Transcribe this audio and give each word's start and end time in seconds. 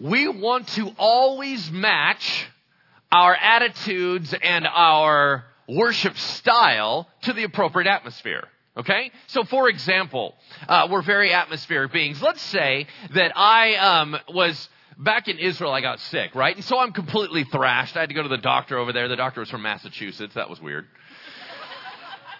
we 0.00 0.28
want 0.28 0.68
to 0.68 0.90
always 0.98 1.70
match 1.70 2.48
our 3.10 3.34
attitudes 3.34 4.34
and 4.42 4.66
our 4.66 5.44
worship 5.68 6.16
style 6.16 7.08
to 7.22 7.32
the 7.32 7.44
appropriate 7.44 7.88
atmosphere. 7.88 8.48
Okay? 8.76 9.10
So 9.28 9.44
for 9.44 9.68
example, 9.68 10.34
uh, 10.68 10.88
we're 10.90 11.02
very 11.02 11.32
atmospheric 11.32 11.92
beings. 11.92 12.20
Let's 12.20 12.42
say 12.42 12.86
that 13.14 13.32
I 13.36 13.74
um, 13.76 14.16
was 14.28 14.68
back 14.98 15.28
in 15.28 15.38
Israel, 15.38 15.72
I 15.72 15.80
got 15.80 16.00
sick, 16.00 16.34
right? 16.34 16.54
And 16.54 16.64
so 16.64 16.78
I'm 16.78 16.92
completely 16.92 17.44
thrashed. 17.44 17.96
I 17.96 18.00
had 18.00 18.08
to 18.10 18.14
go 18.14 18.22
to 18.22 18.28
the 18.28 18.38
doctor 18.38 18.78
over 18.78 18.92
there. 18.92 19.08
The 19.08 19.16
doctor 19.16 19.40
was 19.40 19.50
from 19.50 19.62
Massachusetts. 19.62 20.34
That 20.34 20.50
was 20.50 20.60
weird. 20.60 20.86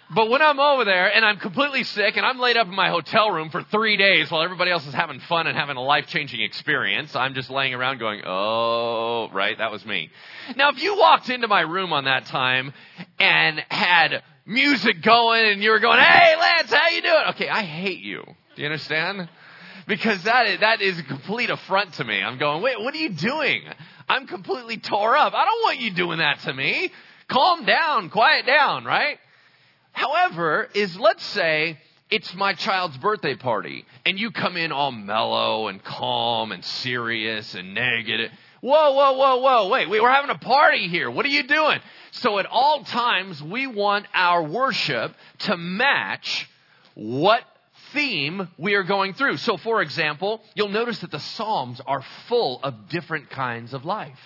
But 0.09 0.29
when 0.29 0.41
I'm 0.41 0.59
over 0.59 0.85
there 0.85 1.13
and 1.13 1.25
I'm 1.25 1.37
completely 1.37 1.83
sick 1.83 2.15
and 2.15 2.25
I'm 2.25 2.39
laid 2.39 2.55
up 2.55 2.67
in 2.67 2.75
my 2.75 2.89
hotel 2.89 3.29
room 3.29 3.49
for 3.49 3.61
three 3.63 3.97
days 3.97 4.31
while 4.31 4.41
everybody 4.41 4.71
else 4.71 4.87
is 4.87 4.93
having 4.93 5.19
fun 5.19 5.47
and 5.47 5.57
having 5.57 5.75
a 5.75 5.81
life 5.81 6.07
changing 6.07 6.41
experience, 6.41 7.13
I'm 7.13 7.33
just 7.33 7.49
laying 7.49 7.73
around 7.73 7.99
going, 7.99 8.21
oh, 8.25 9.29
right, 9.33 9.57
that 9.57 9.69
was 9.69 9.85
me. 9.85 10.09
Now, 10.55 10.69
if 10.69 10.81
you 10.81 10.97
walked 10.97 11.29
into 11.29 11.49
my 11.49 11.61
room 11.61 11.91
on 11.91 12.05
that 12.05 12.25
time 12.27 12.73
and 13.19 13.61
had 13.67 14.23
music 14.45 15.01
going 15.01 15.45
and 15.45 15.61
you 15.61 15.71
were 15.71 15.79
going, 15.79 15.99
hey, 15.99 16.35
Lance, 16.39 16.71
how 16.71 16.87
you 16.87 17.01
doing? 17.01 17.23
Okay, 17.31 17.49
I 17.49 17.63
hate 17.63 17.99
you. 17.99 18.23
Do 18.55 18.61
you 18.61 18.65
understand? 18.65 19.27
Because 19.87 20.23
that 20.23 20.47
is, 20.47 20.59
that 20.61 20.81
is 20.81 20.99
a 20.99 21.03
complete 21.03 21.49
affront 21.49 21.93
to 21.95 22.05
me. 22.05 22.21
I'm 22.21 22.37
going, 22.37 22.63
wait, 22.63 22.79
what 22.79 22.93
are 22.93 22.97
you 22.97 23.09
doing? 23.09 23.63
I'm 24.07 24.25
completely 24.25 24.77
tore 24.77 25.17
up. 25.17 25.33
I 25.33 25.43
don't 25.43 25.63
want 25.63 25.79
you 25.79 25.91
doing 25.91 26.19
that 26.19 26.39
to 26.41 26.53
me. 26.53 26.93
Calm 27.27 27.65
down, 27.65 28.09
quiet 28.09 28.45
down, 28.45 28.85
right? 28.85 29.19
However, 29.97 30.69
is 30.75 30.95
let's 30.99 31.25
say 31.25 31.79
it's 32.11 32.35
my 32.35 32.53
child's 32.53 32.95
birthday 32.97 33.35
party 33.35 33.83
and 34.05 34.19
you 34.19 34.29
come 34.29 34.55
in 34.55 34.71
all 34.71 34.91
mellow 34.91 35.69
and 35.69 35.83
calm 35.83 36.51
and 36.51 36.63
serious 36.63 37.55
and 37.55 37.73
negative. 37.73 38.29
Whoa, 38.61 38.93
whoa, 38.93 39.13
whoa, 39.13 39.37
whoa, 39.37 39.69
wait, 39.69 39.89
we're 39.89 40.07
having 40.07 40.29
a 40.29 40.37
party 40.37 40.87
here. 40.87 41.09
What 41.09 41.25
are 41.25 41.29
you 41.29 41.47
doing? 41.47 41.79
So 42.11 42.37
at 42.37 42.45
all 42.45 42.83
times, 42.83 43.41
we 43.41 43.65
want 43.65 44.05
our 44.13 44.43
worship 44.43 45.15
to 45.39 45.57
match 45.57 46.47
what 46.93 47.41
theme 47.93 48.47
we 48.57 48.75
are 48.75 48.83
going 48.83 49.13
through. 49.13 49.37
So 49.37 49.57
for 49.57 49.81
example, 49.81 50.41
you'll 50.55 50.69
notice 50.69 50.99
that 50.99 51.11
the 51.11 51.19
Psalms 51.19 51.81
are 51.85 52.03
full 52.27 52.59
of 52.63 52.89
different 52.89 53.29
kinds 53.29 53.73
of 53.73 53.85
life 53.85 54.19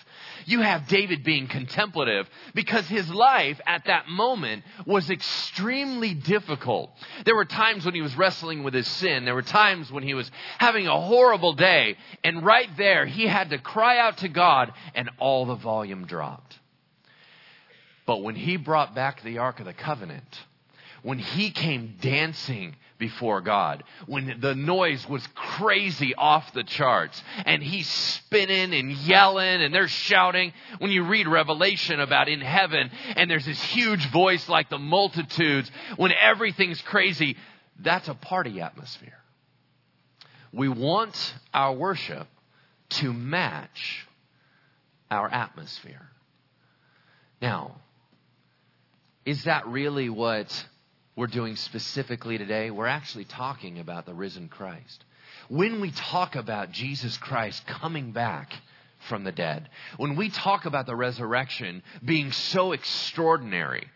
you 0.46 0.62
have 0.62 0.88
David 0.88 1.24
being 1.24 1.48
contemplative 1.48 2.30
because 2.54 2.88
his 2.88 3.10
life 3.10 3.60
at 3.66 3.86
that 3.86 4.08
moment 4.08 4.64
was 4.86 5.10
extremely 5.10 6.14
difficult. 6.14 6.92
There 7.26 7.36
were 7.36 7.46
times 7.46 7.86
when 7.86 7.96
he 7.96 8.02
was 8.02 8.16
wrestling 8.16 8.64
with 8.64 8.74
his 8.74 8.88
sin. 8.88 9.26
There 9.26 9.36
were 9.36 9.42
times 9.42 9.92
when 9.92 10.04
he 10.04 10.14
was 10.14 10.30
having 10.58 10.88
a 10.88 11.00
horrible 11.00 11.54
day. 11.54 11.98
And 12.24 12.46
right 12.46 12.70
there, 12.78 13.06
he 13.06 13.28
had 13.28 13.50
to 13.52 13.58
cry 13.58 14.00
out 14.00 14.18
to 14.18 14.30
God 14.30 14.74
and 14.96 15.10
all 15.20 15.46
the 15.46 15.56
volume 15.56 16.06
dropped. 16.06 16.58
But 18.06 18.24
when 18.24 18.36
he 18.36 18.58
brought 18.58 18.96
back 18.96 19.22
the 19.22 19.38
Ark 19.38 19.60
of 19.60 19.66
the 19.66 19.74
Covenant, 19.74 20.40
when 21.04 21.20
he 21.20 21.52
came 21.52 21.96
dancing 22.02 22.76
before 23.02 23.42
God, 23.42 23.84
when 24.06 24.38
the 24.40 24.54
noise 24.54 25.10
was 25.10 25.28
crazy 25.34 26.14
off 26.16 26.54
the 26.54 26.64
charts, 26.64 27.22
and 27.46 27.62
he's 27.62 27.90
spinning 27.90 28.74
and 28.74 28.92
yelling 28.92 29.64
and 29.64 29.74
they're 29.74 29.88
shouting. 29.88 30.54
When 30.78 30.92
you 30.92 31.04
read 31.04 31.28
Revelation 31.28 32.00
about 32.00 32.30
in 32.30 32.40
heaven, 32.40 32.92
and 33.16 33.30
there's 33.30 33.46
this 33.46 33.62
huge 33.62 34.10
voice 34.12 34.48
like 34.48 34.70
the 34.70 34.78
multitudes, 34.78 35.70
when 35.98 36.12
everything's 36.14 36.82
crazy, 36.84 37.36
that's 37.80 38.08
a 38.08 38.14
party 38.14 38.62
atmosphere. 38.62 39.18
We 40.54 40.70
want 40.70 41.34
our 41.54 41.74
worship 41.74 42.28
to 43.02 43.12
match 43.12 44.06
our 45.10 45.28
atmosphere. 45.28 46.08
Now, 47.42 47.78
is 49.26 49.46
that 49.46 49.66
really 49.66 50.10
what 50.10 50.68
we're 51.16 51.28
doing 51.28 51.56
specifically 51.56 52.38
today, 52.38 52.72
we're 52.72 52.88
actually 52.88 53.26
talking 53.26 53.80
about 53.80 54.06
the 54.06 54.14
risen 54.14 54.48
Christ. 54.48 55.04
When 55.50 55.82
we 55.82 55.92
talk 55.92 56.36
about 56.36 56.72
Jesus 56.72 57.18
Christ 57.18 57.66
coming 57.68 58.12
back 58.12 58.54
from 59.10 59.24
the 59.24 59.32
dead, 59.32 59.70
when 59.98 60.16
we 60.16 60.30
talk 60.30 60.66
about 60.66 60.86
the 60.86 60.96
resurrection 60.96 61.84
being 62.04 62.32
so 62.32 62.72
extraordinary, 62.72 63.88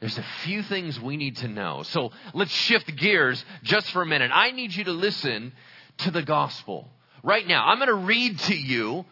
there's 0.00 0.18
a 0.18 0.26
few 0.44 0.62
things 0.62 1.00
we 1.00 1.16
need 1.16 1.36
to 1.38 1.48
know. 1.48 1.82
So 1.84 2.10
let's 2.34 2.52
shift 2.52 2.94
gears 2.96 3.44
just 3.62 3.90
for 3.90 4.02
a 4.02 4.06
minute. 4.06 4.30
I 4.32 4.50
need 4.50 4.74
you 4.74 4.84
to 4.84 4.92
listen 4.92 5.52
to 5.98 6.10
the 6.10 6.22
gospel. 6.22 6.88
Right 7.22 7.46
now, 7.46 7.66
I'm 7.66 7.78
going 7.78 7.88
to 7.88 8.06
read 8.06 8.38
to 8.40 8.54
you 8.56 9.04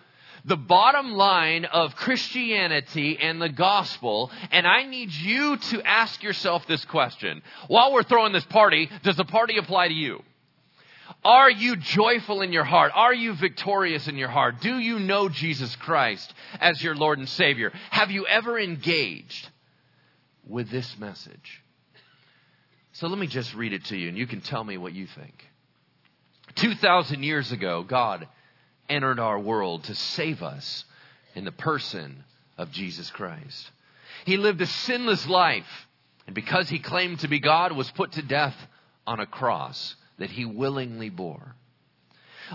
the 0.46 0.56
bottom 0.56 1.12
line 1.12 1.64
of 1.64 1.96
Christianity 1.96 3.18
and 3.20 3.42
the 3.42 3.48
gospel, 3.48 4.30
and 4.52 4.66
I 4.66 4.84
need 4.84 5.12
you 5.12 5.56
to 5.56 5.82
ask 5.82 6.22
yourself 6.22 6.66
this 6.66 6.84
question. 6.84 7.42
While 7.66 7.92
we're 7.92 8.04
throwing 8.04 8.32
this 8.32 8.44
party, 8.44 8.88
does 9.02 9.16
the 9.16 9.24
party 9.24 9.58
apply 9.58 9.88
to 9.88 9.94
you? 9.94 10.22
Are 11.24 11.50
you 11.50 11.76
joyful 11.76 12.42
in 12.42 12.52
your 12.52 12.64
heart? 12.64 12.92
Are 12.94 13.14
you 13.14 13.34
victorious 13.34 14.06
in 14.06 14.16
your 14.16 14.28
heart? 14.28 14.60
Do 14.60 14.78
you 14.78 15.00
know 15.00 15.28
Jesus 15.28 15.74
Christ 15.76 16.32
as 16.60 16.82
your 16.82 16.94
Lord 16.94 17.18
and 17.18 17.28
Savior? 17.28 17.72
Have 17.90 18.12
you 18.12 18.26
ever 18.26 18.58
engaged 18.58 19.48
with 20.46 20.70
this 20.70 20.96
message? 20.98 21.62
So 22.92 23.08
let 23.08 23.18
me 23.18 23.26
just 23.26 23.54
read 23.54 23.72
it 23.72 23.84
to 23.86 23.96
you 23.96 24.08
and 24.08 24.16
you 24.16 24.26
can 24.26 24.40
tell 24.40 24.62
me 24.62 24.78
what 24.78 24.94
you 24.94 25.06
think. 25.06 25.44
2,000 26.54 27.22
years 27.24 27.50
ago, 27.50 27.82
God 27.82 28.28
entered 28.88 29.18
our 29.18 29.38
world 29.38 29.84
to 29.84 29.94
save 29.94 30.42
us 30.42 30.84
in 31.34 31.44
the 31.44 31.52
person 31.52 32.24
of 32.58 32.70
Jesus 32.70 33.10
Christ. 33.10 33.70
He 34.24 34.36
lived 34.36 34.60
a 34.60 34.66
sinless 34.66 35.26
life, 35.28 35.86
and 36.26 36.34
because 36.34 36.68
he 36.68 36.78
claimed 36.78 37.20
to 37.20 37.28
be 37.28 37.38
God, 37.38 37.72
was 37.72 37.90
put 37.90 38.12
to 38.12 38.22
death 38.22 38.56
on 39.06 39.20
a 39.20 39.26
cross 39.26 39.94
that 40.18 40.30
he 40.30 40.44
willingly 40.44 41.10
bore. 41.10 41.54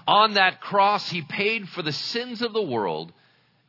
On 0.07 0.35
that 0.35 0.61
cross, 0.61 1.09
he 1.09 1.21
paid 1.21 1.69
for 1.69 1.81
the 1.81 1.91
sins 1.91 2.41
of 2.41 2.53
the 2.53 2.61
world 2.61 3.11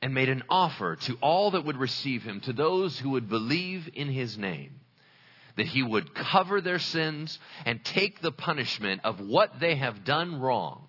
and 0.00 0.14
made 0.14 0.28
an 0.28 0.42
offer 0.48 0.96
to 0.96 1.16
all 1.20 1.52
that 1.52 1.64
would 1.64 1.76
receive 1.76 2.22
him, 2.22 2.40
to 2.40 2.52
those 2.52 2.98
who 2.98 3.10
would 3.10 3.28
believe 3.28 3.88
in 3.94 4.08
his 4.08 4.36
name, 4.36 4.80
that 5.56 5.66
he 5.66 5.82
would 5.82 6.14
cover 6.14 6.60
their 6.60 6.78
sins 6.78 7.38
and 7.64 7.84
take 7.84 8.20
the 8.20 8.32
punishment 8.32 9.02
of 9.04 9.20
what 9.20 9.60
they 9.60 9.76
have 9.76 10.04
done 10.04 10.40
wrong 10.40 10.88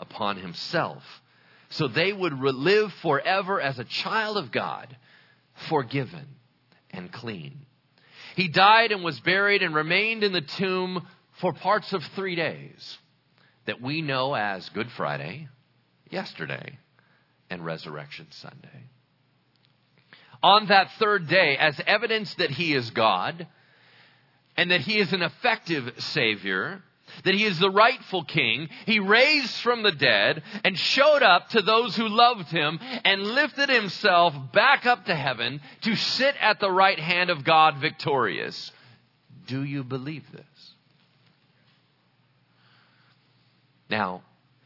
upon 0.00 0.36
himself 0.38 1.02
so 1.70 1.86
they 1.86 2.12
would 2.12 2.32
live 2.32 2.92
forever 2.94 3.60
as 3.60 3.78
a 3.78 3.84
child 3.84 4.36
of 4.36 4.50
God, 4.50 4.94
forgiven 5.68 6.26
and 6.90 7.12
clean. 7.12 7.64
He 8.34 8.48
died 8.48 8.92
and 8.92 9.04
was 9.04 9.20
buried 9.20 9.62
and 9.62 9.74
remained 9.74 10.24
in 10.24 10.32
the 10.32 10.40
tomb 10.40 11.06
for 11.40 11.52
parts 11.52 11.92
of 11.92 12.02
three 12.16 12.34
days 12.34 12.98
that 13.66 13.80
we 13.80 14.02
know 14.02 14.34
as 14.34 14.68
Good 14.70 14.90
Friday, 14.90 15.48
yesterday, 16.10 16.78
and 17.48 17.64
Resurrection 17.64 18.26
Sunday. 18.30 18.88
On 20.42 20.66
that 20.66 20.90
third 20.98 21.28
day, 21.28 21.56
as 21.56 21.80
evidence 21.86 22.34
that 22.34 22.50
He 22.50 22.74
is 22.74 22.90
God 22.90 23.46
and 24.56 24.70
that 24.70 24.80
He 24.80 24.98
is 24.98 25.12
an 25.12 25.22
effective 25.22 25.92
Savior, 25.98 26.82
that 27.24 27.34
he 27.34 27.44
is 27.44 27.58
the 27.58 27.70
rightful 27.70 28.24
king. 28.24 28.68
He 28.86 29.00
raised 29.00 29.54
from 29.56 29.82
the 29.82 29.92
dead 29.92 30.42
and 30.64 30.78
showed 30.78 31.22
up 31.22 31.50
to 31.50 31.62
those 31.62 31.96
who 31.96 32.08
loved 32.08 32.48
him 32.48 32.78
and 33.04 33.22
lifted 33.22 33.68
himself 33.68 34.34
back 34.52 34.86
up 34.86 35.06
to 35.06 35.14
heaven 35.14 35.60
to 35.82 35.96
sit 35.96 36.34
at 36.40 36.60
the 36.60 36.70
right 36.70 36.98
hand 36.98 37.30
of 37.30 37.44
God 37.44 37.78
victorious. 37.78 38.72
Do 39.46 39.64
you 39.64 39.84
believe 39.84 40.24
this? 40.32 40.44
Now, 43.88 44.22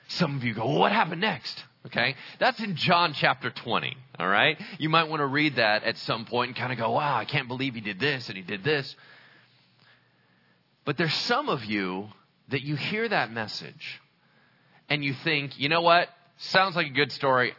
some 0.08 0.36
of 0.36 0.44
you 0.44 0.54
go, 0.54 0.66
well, 0.66 0.78
what 0.78 0.92
happened 0.92 1.22
next? 1.22 1.64
Okay? 1.86 2.14
That's 2.38 2.60
in 2.60 2.76
John 2.76 3.14
chapter 3.14 3.50
20. 3.50 3.96
All 4.18 4.28
right? 4.28 4.60
You 4.78 4.88
might 4.88 5.08
want 5.08 5.20
to 5.20 5.26
read 5.26 5.56
that 5.56 5.84
at 5.84 5.96
some 5.98 6.24
point 6.24 6.48
and 6.48 6.56
kind 6.56 6.72
of 6.72 6.78
go, 6.78 6.90
wow, 6.92 7.16
I 7.16 7.24
can't 7.24 7.48
believe 7.48 7.74
he 7.74 7.80
did 7.80 7.98
this 7.98 8.28
and 8.28 8.36
he 8.36 8.42
did 8.42 8.62
this. 8.62 8.94
But 10.84 10.96
there's 10.96 11.14
some 11.14 11.48
of 11.48 11.64
you 11.64 12.08
that 12.48 12.62
you 12.62 12.76
hear 12.76 13.08
that 13.08 13.32
message 13.32 14.00
and 14.88 15.04
you 15.04 15.14
think, 15.24 15.58
you 15.58 15.68
know 15.68 15.80
what? 15.80 16.08
Sounds 16.36 16.76
like 16.76 16.86
a 16.86 16.94
good 16.94 17.12
story. 17.12 17.54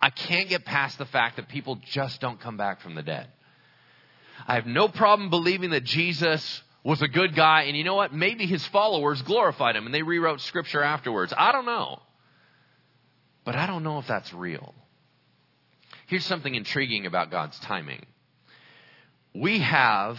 I 0.00 0.10
can't 0.10 0.48
get 0.48 0.64
past 0.64 0.98
the 0.98 1.06
fact 1.06 1.36
that 1.36 1.48
people 1.48 1.78
just 1.90 2.20
don't 2.20 2.40
come 2.40 2.56
back 2.56 2.80
from 2.80 2.94
the 2.94 3.02
dead. 3.02 3.28
I 4.46 4.54
have 4.54 4.66
no 4.66 4.88
problem 4.88 5.30
believing 5.30 5.70
that 5.70 5.84
Jesus 5.84 6.62
was 6.84 7.02
a 7.02 7.08
good 7.08 7.34
guy, 7.34 7.62
and 7.62 7.76
you 7.76 7.84
know 7.84 7.96
what? 7.96 8.14
Maybe 8.14 8.46
his 8.46 8.64
followers 8.68 9.20
glorified 9.22 9.76
him 9.76 9.86
and 9.86 9.94
they 9.94 10.02
rewrote 10.02 10.40
scripture 10.40 10.82
afterwards. 10.82 11.34
I 11.36 11.52
don't 11.52 11.66
know. 11.66 12.00
But 13.44 13.56
I 13.56 13.66
don't 13.66 13.82
know 13.82 13.98
if 13.98 14.06
that's 14.06 14.32
real. 14.32 14.74
Here's 16.06 16.24
something 16.24 16.54
intriguing 16.54 17.06
about 17.06 17.30
God's 17.30 17.58
timing. 17.60 18.06
We 19.34 19.58
have 19.60 20.18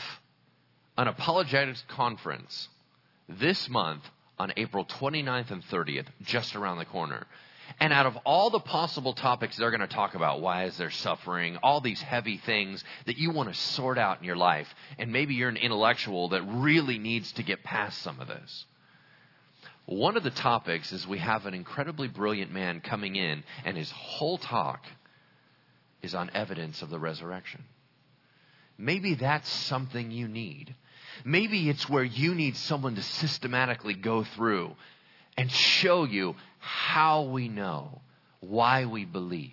an 0.97 1.07
apologetics 1.07 1.83
conference 1.87 2.67
this 3.29 3.69
month 3.69 4.03
on 4.37 4.53
April 4.57 4.85
29th 4.85 5.51
and 5.51 5.63
30th, 5.65 6.07
just 6.23 6.55
around 6.55 6.77
the 6.79 6.85
corner. 6.85 7.25
And 7.79 7.93
out 7.93 8.07
of 8.07 8.17
all 8.25 8.49
the 8.49 8.59
possible 8.59 9.13
topics 9.13 9.57
they're 9.57 9.69
going 9.69 9.81
to 9.81 9.87
talk 9.87 10.15
about, 10.15 10.41
why 10.41 10.63
is 10.65 10.77
there 10.77 10.89
suffering, 10.89 11.57
all 11.61 11.81
these 11.81 12.01
heavy 12.01 12.37
things 12.37 12.83
that 13.05 13.17
you 13.17 13.31
want 13.31 13.49
to 13.49 13.55
sort 13.55 13.97
out 13.97 14.19
in 14.19 14.23
your 14.23 14.35
life, 14.35 14.73
and 14.97 15.11
maybe 15.11 15.35
you're 15.35 15.49
an 15.49 15.57
intellectual 15.57 16.29
that 16.29 16.41
really 16.41 16.97
needs 16.97 17.31
to 17.33 17.43
get 17.43 17.63
past 17.63 18.01
some 18.01 18.19
of 18.19 18.27
this. 18.27 18.65
One 19.85 20.17
of 20.17 20.23
the 20.23 20.31
topics 20.31 20.91
is 20.91 21.07
we 21.07 21.19
have 21.19 21.45
an 21.45 21.53
incredibly 21.53 22.07
brilliant 22.07 22.51
man 22.51 22.81
coming 22.81 23.15
in, 23.15 23.43
and 23.65 23.77
his 23.77 23.91
whole 23.91 24.37
talk 24.37 24.83
is 26.01 26.15
on 26.15 26.31
evidence 26.33 26.81
of 26.81 26.89
the 26.89 26.99
resurrection. 26.99 27.63
Maybe 28.77 29.15
that's 29.15 29.49
something 29.49 30.11
you 30.11 30.27
need. 30.27 30.73
Maybe 31.25 31.69
it's 31.69 31.89
where 31.89 32.03
you 32.03 32.35
need 32.35 32.55
someone 32.55 32.95
to 32.95 33.01
systematically 33.01 33.93
go 33.93 34.23
through 34.23 34.75
and 35.37 35.51
show 35.51 36.03
you 36.03 36.35
how 36.59 37.23
we 37.23 37.47
know, 37.47 38.01
why 38.39 38.85
we 38.85 39.05
believe. 39.05 39.51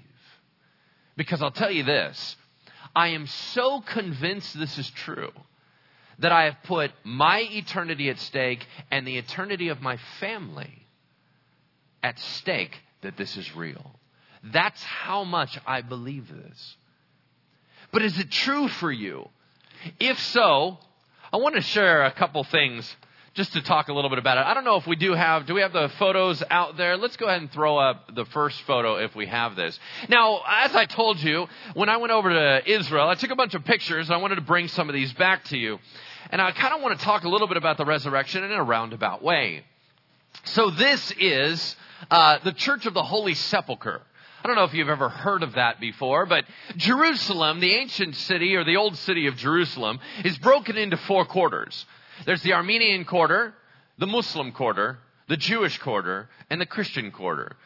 Because 1.16 1.42
I'll 1.42 1.50
tell 1.50 1.70
you 1.70 1.84
this 1.84 2.36
I 2.94 3.08
am 3.08 3.26
so 3.26 3.80
convinced 3.80 4.58
this 4.58 4.78
is 4.78 4.88
true 4.90 5.32
that 6.18 6.32
I 6.32 6.44
have 6.44 6.62
put 6.64 6.92
my 7.04 7.40
eternity 7.40 8.08
at 8.08 8.18
stake 8.18 8.66
and 8.90 9.06
the 9.06 9.18
eternity 9.18 9.68
of 9.68 9.82
my 9.82 9.98
family 10.18 10.86
at 12.02 12.18
stake 12.18 12.76
that 13.02 13.16
this 13.16 13.36
is 13.36 13.54
real. 13.54 13.92
That's 14.42 14.82
how 14.82 15.24
much 15.24 15.58
I 15.66 15.82
believe 15.82 16.28
this. 16.28 16.76
But 17.92 18.02
is 18.02 18.18
it 18.18 18.30
true 18.30 18.68
for 18.68 18.90
you? 18.90 19.28
If 20.00 20.18
so, 20.18 20.78
I 21.32 21.38
want 21.38 21.56
to 21.56 21.60
share 21.60 22.04
a 22.04 22.12
couple 22.12 22.44
things 22.44 22.96
just 23.34 23.52
to 23.52 23.60
talk 23.60 23.88
a 23.88 23.92
little 23.92 24.08
bit 24.08 24.18
about 24.18 24.38
it. 24.38 24.46
I 24.46 24.54
don't 24.54 24.64
know 24.64 24.76
if 24.76 24.86
we 24.86 24.96
do 24.96 25.12
have, 25.12 25.44
do 25.46 25.54
we 25.54 25.60
have 25.60 25.72
the 25.72 25.90
photos 25.98 26.42
out 26.50 26.76
there? 26.76 26.96
Let's 26.96 27.16
go 27.16 27.26
ahead 27.26 27.42
and 27.42 27.50
throw 27.52 27.76
up 27.76 28.14
the 28.14 28.24
first 28.26 28.62
photo 28.62 28.96
if 28.96 29.14
we 29.14 29.26
have 29.26 29.56
this. 29.56 29.78
Now, 30.08 30.40
as 30.48 30.74
I 30.74 30.86
told 30.86 31.20
you, 31.20 31.46
when 31.74 31.88
I 31.88 31.98
went 31.98 32.12
over 32.12 32.30
to 32.30 32.70
Israel, 32.70 33.08
I 33.08 33.14
took 33.14 33.30
a 33.30 33.36
bunch 33.36 33.54
of 33.54 33.64
pictures. 33.64 34.08
And 34.08 34.14
I 34.14 34.18
wanted 34.18 34.36
to 34.36 34.40
bring 34.40 34.68
some 34.68 34.88
of 34.88 34.94
these 34.94 35.12
back 35.12 35.44
to 35.46 35.58
you. 35.58 35.78
And 36.30 36.40
I 36.40 36.52
kind 36.52 36.74
of 36.74 36.80
want 36.80 36.98
to 36.98 37.04
talk 37.04 37.24
a 37.24 37.28
little 37.28 37.46
bit 37.48 37.56
about 37.56 37.76
the 37.76 37.84
resurrection 37.84 38.42
in 38.42 38.52
a 38.52 38.62
roundabout 38.62 39.22
way. 39.22 39.64
So 40.44 40.70
this 40.70 41.12
is 41.18 41.76
uh, 42.10 42.38
the 42.42 42.52
Church 42.52 42.86
of 42.86 42.94
the 42.94 43.02
Holy 43.02 43.34
Sepulchre. 43.34 44.00
I 44.46 44.48
don't 44.48 44.54
know 44.54 44.62
if 44.62 44.74
you've 44.74 44.88
ever 44.88 45.08
heard 45.08 45.42
of 45.42 45.54
that 45.54 45.80
before, 45.80 46.24
but 46.24 46.44
Jerusalem, 46.76 47.58
the 47.58 47.74
ancient 47.74 48.14
city 48.14 48.54
or 48.54 48.62
the 48.62 48.76
old 48.76 48.96
city 48.96 49.26
of 49.26 49.34
Jerusalem, 49.36 49.98
is 50.24 50.38
broken 50.38 50.76
into 50.76 50.96
four 50.96 51.24
quarters. 51.24 51.84
There's 52.26 52.42
the 52.42 52.52
Armenian 52.52 53.06
quarter, 53.06 53.54
the 53.98 54.06
Muslim 54.06 54.52
quarter, 54.52 54.98
the 55.26 55.36
Jewish 55.36 55.78
quarter, 55.78 56.28
and 56.48 56.60
the 56.60 56.66
Christian 56.66 57.10
quarter. 57.10 57.56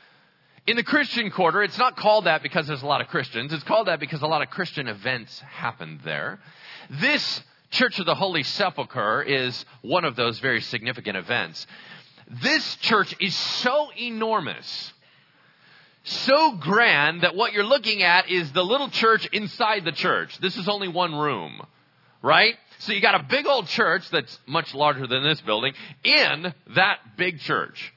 In 0.66 0.76
the 0.76 0.82
Christian 0.82 1.30
quarter, 1.30 1.62
it's 1.62 1.76
not 1.76 1.98
called 1.98 2.24
that 2.24 2.42
because 2.42 2.66
there's 2.66 2.80
a 2.82 2.86
lot 2.86 3.02
of 3.02 3.08
Christians. 3.08 3.52
It's 3.52 3.64
called 3.64 3.88
that 3.88 4.00
because 4.00 4.22
a 4.22 4.26
lot 4.26 4.40
of 4.40 4.48
Christian 4.48 4.88
events 4.88 5.38
happened 5.40 6.00
there. 6.02 6.40
This 6.88 7.42
Church 7.68 7.98
of 7.98 8.06
the 8.06 8.14
Holy 8.14 8.42
Sepulchre 8.42 9.22
is 9.22 9.66
one 9.82 10.06
of 10.06 10.16
those 10.16 10.38
very 10.38 10.62
significant 10.62 11.18
events. 11.18 11.66
This 12.42 12.76
church 12.76 13.14
is 13.20 13.34
so 13.34 13.90
enormous, 13.98 14.94
so 16.10 16.52
grand 16.52 17.22
that 17.22 17.36
what 17.36 17.52
you're 17.52 17.64
looking 17.64 18.02
at 18.02 18.30
is 18.30 18.50
the 18.52 18.64
little 18.64 18.88
church 18.88 19.26
inside 19.32 19.84
the 19.84 19.92
church. 19.92 20.38
This 20.38 20.56
is 20.56 20.68
only 20.68 20.88
one 20.88 21.14
room, 21.14 21.62
right? 22.22 22.54
So 22.78 22.92
you 22.92 23.00
got 23.00 23.14
a 23.14 23.26
big 23.28 23.46
old 23.46 23.66
church 23.66 24.08
that's 24.10 24.38
much 24.46 24.74
larger 24.74 25.06
than 25.06 25.22
this 25.22 25.40
building 25.40 25.74
in 26.02 26.54
that 26.74 26.98
big 27.16 27.40
church. 27.40 27.92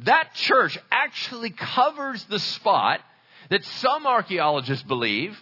That 0.00 0.34
church 0.34 0.78
actually 0.90 1.50
covers 1.50 2.24
the 2.24 2.38
spot 2.38 3.00
that 3.50 3.64
some 3.64 4.06
archaeologists 4.06 4.84
believe 4.84 5.38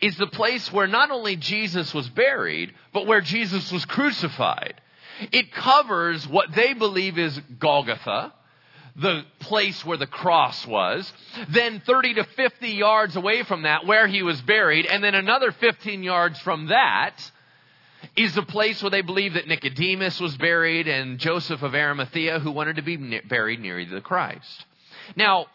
is 0.00 0.16
the 0.16 0.26
place 0.26 0.72
where 0.72 0.86
not 0.86 1.10
only 1.10 1.36
Jesus 1.36 1.94
was 1.94 2.08
buried, 2.08 2.72
but 2.92 3.06
where 3.06 3.20
Jesus 3.20 3.72
was 3.72 3.84
crucified. 3.84 4.80
It 5.32 5.52
covers 5.52 6.26
what 6.28 6.52
they 6.54 6.74
believe 6.74 7.18
is 7.18 7.40
Golgotha, 7.58 8.32
the 8.96 9.24
place 9.40 9.84
where 9.84 9.96
the 9.96 10.06
cross 10.06 10.66
was, 10.66 11.12
then 11.48 11.82
30 11.84 12.14
to 12.14 12.24
50 12.24 12.68
yards 12.68 13.16
away 13.16 13.42
from 13.42 13.62
that, 13.62 13.86
where 13.86 14.06
he 14.06 14.22
was 14.22 14.40
buried, 14.42 14.86
and 14.86 15.02
then 15.02 15.14
another 15.14 15.50
15 15.52 16.02
yards 16.02 16.38
from 16.40 16.68
that, 16.68 17.14
is 18.16 18.34
the 18.34 18.42
place 18.42 18.82
where 18.82 18.90
they 18.90 19.00
believe 19.00 19.34
that 19.34 19.48
Nicodemus 19.48 20.20
was 20.20 20.36
buried 20.36 20.86
and 20.86 21.18
Joseph 21.18 21.62
of 21.62 21.74
Arimathea, 21.74 22.38
who 22.38 22.52
wanted 22.52 22.76
to 22.76 22.82
be 22.82 23.20
buried 23.20 23.60
near 23.60 23.84
the 23.84 24.00
Christ. 24.00 24.66
Now, 25.16 25.46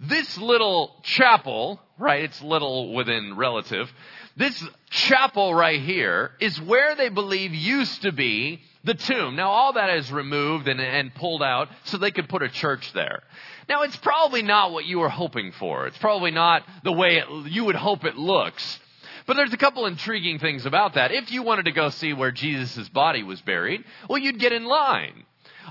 this 0.00 0.36
little 0.38 0.96
chapel, 1.02 1.80
right, 1.98 2.24
it's 2.24 2.42
little 2.42 2.92
within 2.92 3.36
relative, 3.36 3.90
this 4.36 4.62
chapel 4.90 5.54
right 5.54 5.80
here 5.80 6.32
is 6.40 6.60
where 6.60 6.96
they 6.96 7.08
believe 7.08 7.54
used 7.54 8.02
to 8.02 8.12
be 8.12 8.60
the 8.84 8.94
tomb. 8.94 9.36
Now, 9.36 9.50
all 9.50 9.72
that 9.74 9.90
is 9.96 10.12
removed 10.12 10.68
and, 10.68 10.80
and 10.80 11.14
pulled 11.14 11.42
out 11.42 11.68
so 11.84 11.98
they 11.98 12.10
could 12.10 12.28
put 12.28 12.42
a 12.42 12.48
church 12.48 12.92
there. 12.92 13.22
Now, 13.68 13.82
it's 13.82 13.96
probably 13.96 14.42
not 14.42 14.72
what 14.72 14.84
you 14.84 14.98
were 14.98 15.08
hoping 15.08 15.52
for. 15.52 15.86
It's 15.86 15.98
probably 15.98 16.30
not 16.30 16.62
the 16.84 16.92
way 16.92 17.16
it, 17.16 17.50
you 17.50 17.64
would 17.64 17.76
hope 17.76 18.04
it 18.04 18.16
looks. 18.16 18.78
But 19.26 19.36
there's 19.36 19.54
a 19.54 19.58
couple 19.58 19.86
intriguing 19.86 20.38
things 20.38 20.66
about 20.66 20.94
that. 20.94 21.12
If 21.12 21.32
you 21.32 21.42
wanted 21.42 21.64
to 21.64 21.72
go 21.72 21.88
see 21.88 22.12
where 22.12 22.30
Jesus' 22.30 22.88
body 22.90 23.22
was 23.22 23.40
buried, 23.40 23.82
well, 24.08 24.18
you'd 24.18 24.38
get 24.38 24.52
in 24.52 24.66
line. 24.66 25.24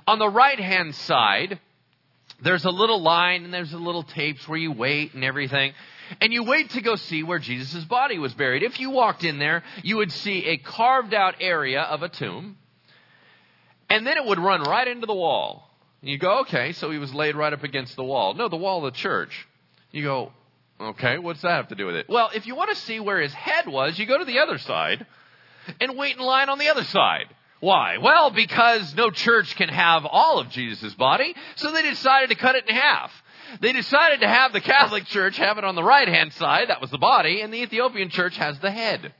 On 0.08 0.18
the 0.18 0.30
right 0.30 0.60
hand 0.60 0.96
side, 0.96 1.60
there's 2.42 2.66
a 2.66 2.72
little 2.72 3.02
line 3.02 3.46
and 3.46 3.54
there's 3.54 3.74
a 3.74 3.78
little 3.78 4.02
tapes 4.02 4.48
where 4.48 4.58
you 4.58 4.72
wait 4.72 5.14
and 5.14 5.24
everything. 5.24 5.74
And 6.20 6.34
you 6.34 6.44
wait 6.44 6.72
to 6.72 6.82
go 6.82 6.96
see 6.96 7.22
where 7.22 7.40
Jesus' 7.40 7.86
body 7.86 8.18
was 8.18 8.34
buried. 8.34 8.64
If 8.64 8.80
you 8.80 8.90
walked 8.90 9.24
in 9.24 9.38
there, 9.38 9.64
you 9.84 9.98
would 9.98 10.12
see 10.12 10.46
a 10.46 10.58
carved 10.58 11.14
out 11.14 11.36
area 11.40 11.82
of 11.82 12.02
a 12.02 12.10
tomb. 12.10 12.58
And 13.94 14.08
then 14.08 14.18
it 14.18 14.26
would 14.26 14.40
run 14.40 14.62
right 14.62 14.88
into 14.88 15.06
the 15.06 15.14
wall. 15.14 15.70
And 16.02 16.10
you 16.10 16.18
go, 16.18 16.42
okay, 16.42 16.74
so 16.74 16.92
he 16.92 16.98
was 16.98 17.14
laid 17.14 17.36
right 17.36 17.54
up 17.54 17.64
against 17.64 17.96
the 17.96 18.04
wall. 18.04 18.34
No, 18.34 18.50
the 18.50 18.58
wall 18.58 18.86
of 18.86 18.94
the 18.94 18.98
church. 18.98 19.48
You 19.92 20.04
go, 20.04 20.32
Okay, 20.80 21.18
what's 21.18 21.42
that 21.42 21.52
have 21.52 21.68
to 21.70 21.76
do 21.76 21.86
with 21.86 21.96
it? 21.96 22.08
Well, 22.10 22.30
if 22.34 22.46
you 22.46 22.56
want 22.56 22.72
to 22.72 22.76
see 22.76 23.00
where 23.00 23.22
his 23.22 23.34
head 23.34 23.68
was, 23.68 23.98
you 23.98 24.06
go 24.06 24.18
to 24.18 24.26
the 24.26 24.40
other 24.40 24.58
side 24.58 25.06
and 25.80 25.98
wait 25.98 26.18
in 26.18 26.22
line 26.22 26.50
on 26.50 26.60
the 26.60 26.70
other 26.70 26.84
side. 26.84 27.28
Why? 27.60 27.98
Well, 28.00 28.32
because 28.32 28.94
no 28.96 29.10
church 29.10 29.56
can 29.56 29.70
have 29.70 30.06
all 30.06 30.40
of 30.40 30.50
Jesus' 30.50 30.94
body, 30.96 31.34
so 31.56 31.72
they 31.72 31.84
decided 31.84 32.30
to 32.30 32.36
cut 32.36 32.56
it 32.56 32.68
in 32.68 32.76
half. 32.76 33.12
They 33.62 33.72
decided 33.72 34.22
to 34.22 34.28
have 34.28 34.52
the 34.52 34.60
Catholic 34.60 35.06
Church 35.06 35.38
have 35.38 35.58
it 35.58 35.64
on 35.64 35.76
the 35.76 35.84
right 35.84 36.08
hand 36.08 36.34
side, 36.34 36.70
that 36.70 36.82
was 36.82 36.90
the 36.90 36.98
body, 36.98 37.42
and 37.42 37.54
the 37.54 37.62
Ethiopian 37.62 38.10
Church 38.10 38.36
has 38.36 38.60
the 38.60 38.72
head. 38.72 39.14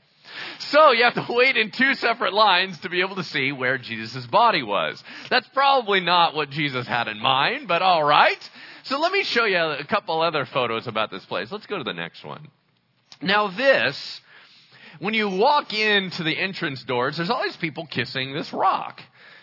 So 0.58 0.92
you 0.92 1.04
have 1.04 1.14
to 1.14 1.26
wait 1.28 1.56
in 1.56 1.70
two 1.70 1.94
separate 1.94 2.32
lines 2.32 2.78
to 2.80 2.88
be 2.88 3.00
able 3.00 3.16
to 3.16 3.24
see 3.24 3.52
where 3.52 3.78
Jesus' 3.78 4.26
body 4.26 4.62
was. 4.62 5.02
That's 5.30 5.48
probably 5.48 6.00
not 6.00 6.34
what 6.34 6.50
Jesus 6.50 6.86
had 6.86 7.08
in 7.08 7.20
mind, 7.20 7.68
but 7.68 7.82
alright. 7.82 8.50
So 8.84 8.98
let 8.98 9.12
me 9.12 9.24
show 9.24 9.44
you 9.44 9.58
a 9.58 9.84
couple 9.84 10.20
other 10.20 10.44
photos 10.44 10.86
about 10.86 11.10
this 11.10 11.24
place. 11.24 11.50
Let's 11.50 11.66
go 11.66 11.78
to 11.78 11.84
the 11.84 11.92
next 11.92 12.24
one. 12.24 12.48
Now 13.22 13.48
this, 13.48 14.20
when 14.98 15.14
you 15.14 15.28
walk 15.28 15.72
into 15.72 16.22
the 16.22 16.38
entrance 16.38 16.82
doors, 16.84 17.16
there's 17.16 17.30
always 17.30 17.56
people 17.56 17.86
kissing 17.86 18.34
this 18.34 18.52
rock. 18.52 19.00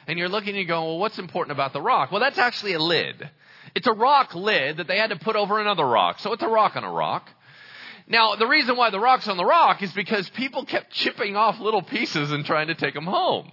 And 0.08 0.18
you're 0.18 0.30
looking 0.30 0.50
and 0.50 0.58
you 0.58 0.65
go, 0.65 0.84
well, 0.84 1.00
what's 1.00 1.20
important 1.20 1.53
about 1.53 1.74
the 1.74 1.82
rock? 1.82 2.12
Well, 2.12 2.22
that's 2.22 2.38
actually 2.38 2.74
a 2.74 2.80
lid. 2.80 3.30
It's 3.75 3.88
a 3.88 3.94
rock 3.94 4.36
lid 4.36 4.77
that 4.77 4.88
they 4.88 4.98
had 4.98 5.12
to 5.12 5.15
put 5.15 5.36
over 5.36 5.60
another 5.60 5.86
rock. 5.86 6.20
So 6.20 6.34
it's 6.34 6.44
a 6.44 6.48
rock 6.48 6.75
on 6.75 6.84
a 6.84 6.91
rock. 6.91 7.30
Now, 8.12 8.36
the 8.36 8.46
reason 8.46 8.75
why 8.75 8.89
the 8.89 9.00
rock's 9.00 9.30
on 9.30 9.38
the 9.38 9.46
rock 9.46 9.82
is 9.82 9.94
because 9.94 10.30
people 10.32 10.65
kept 10.65 10.91
chipping 10.91 11.38
off 11.38 11.62
little 11.62 11.82
pieces 11.82 12.30
and 12.32 12.46
trying 12.46 12.68
to 12.68 12.75
take 12.75 12.94
them 12.94 13.06
home. 13.06 13.50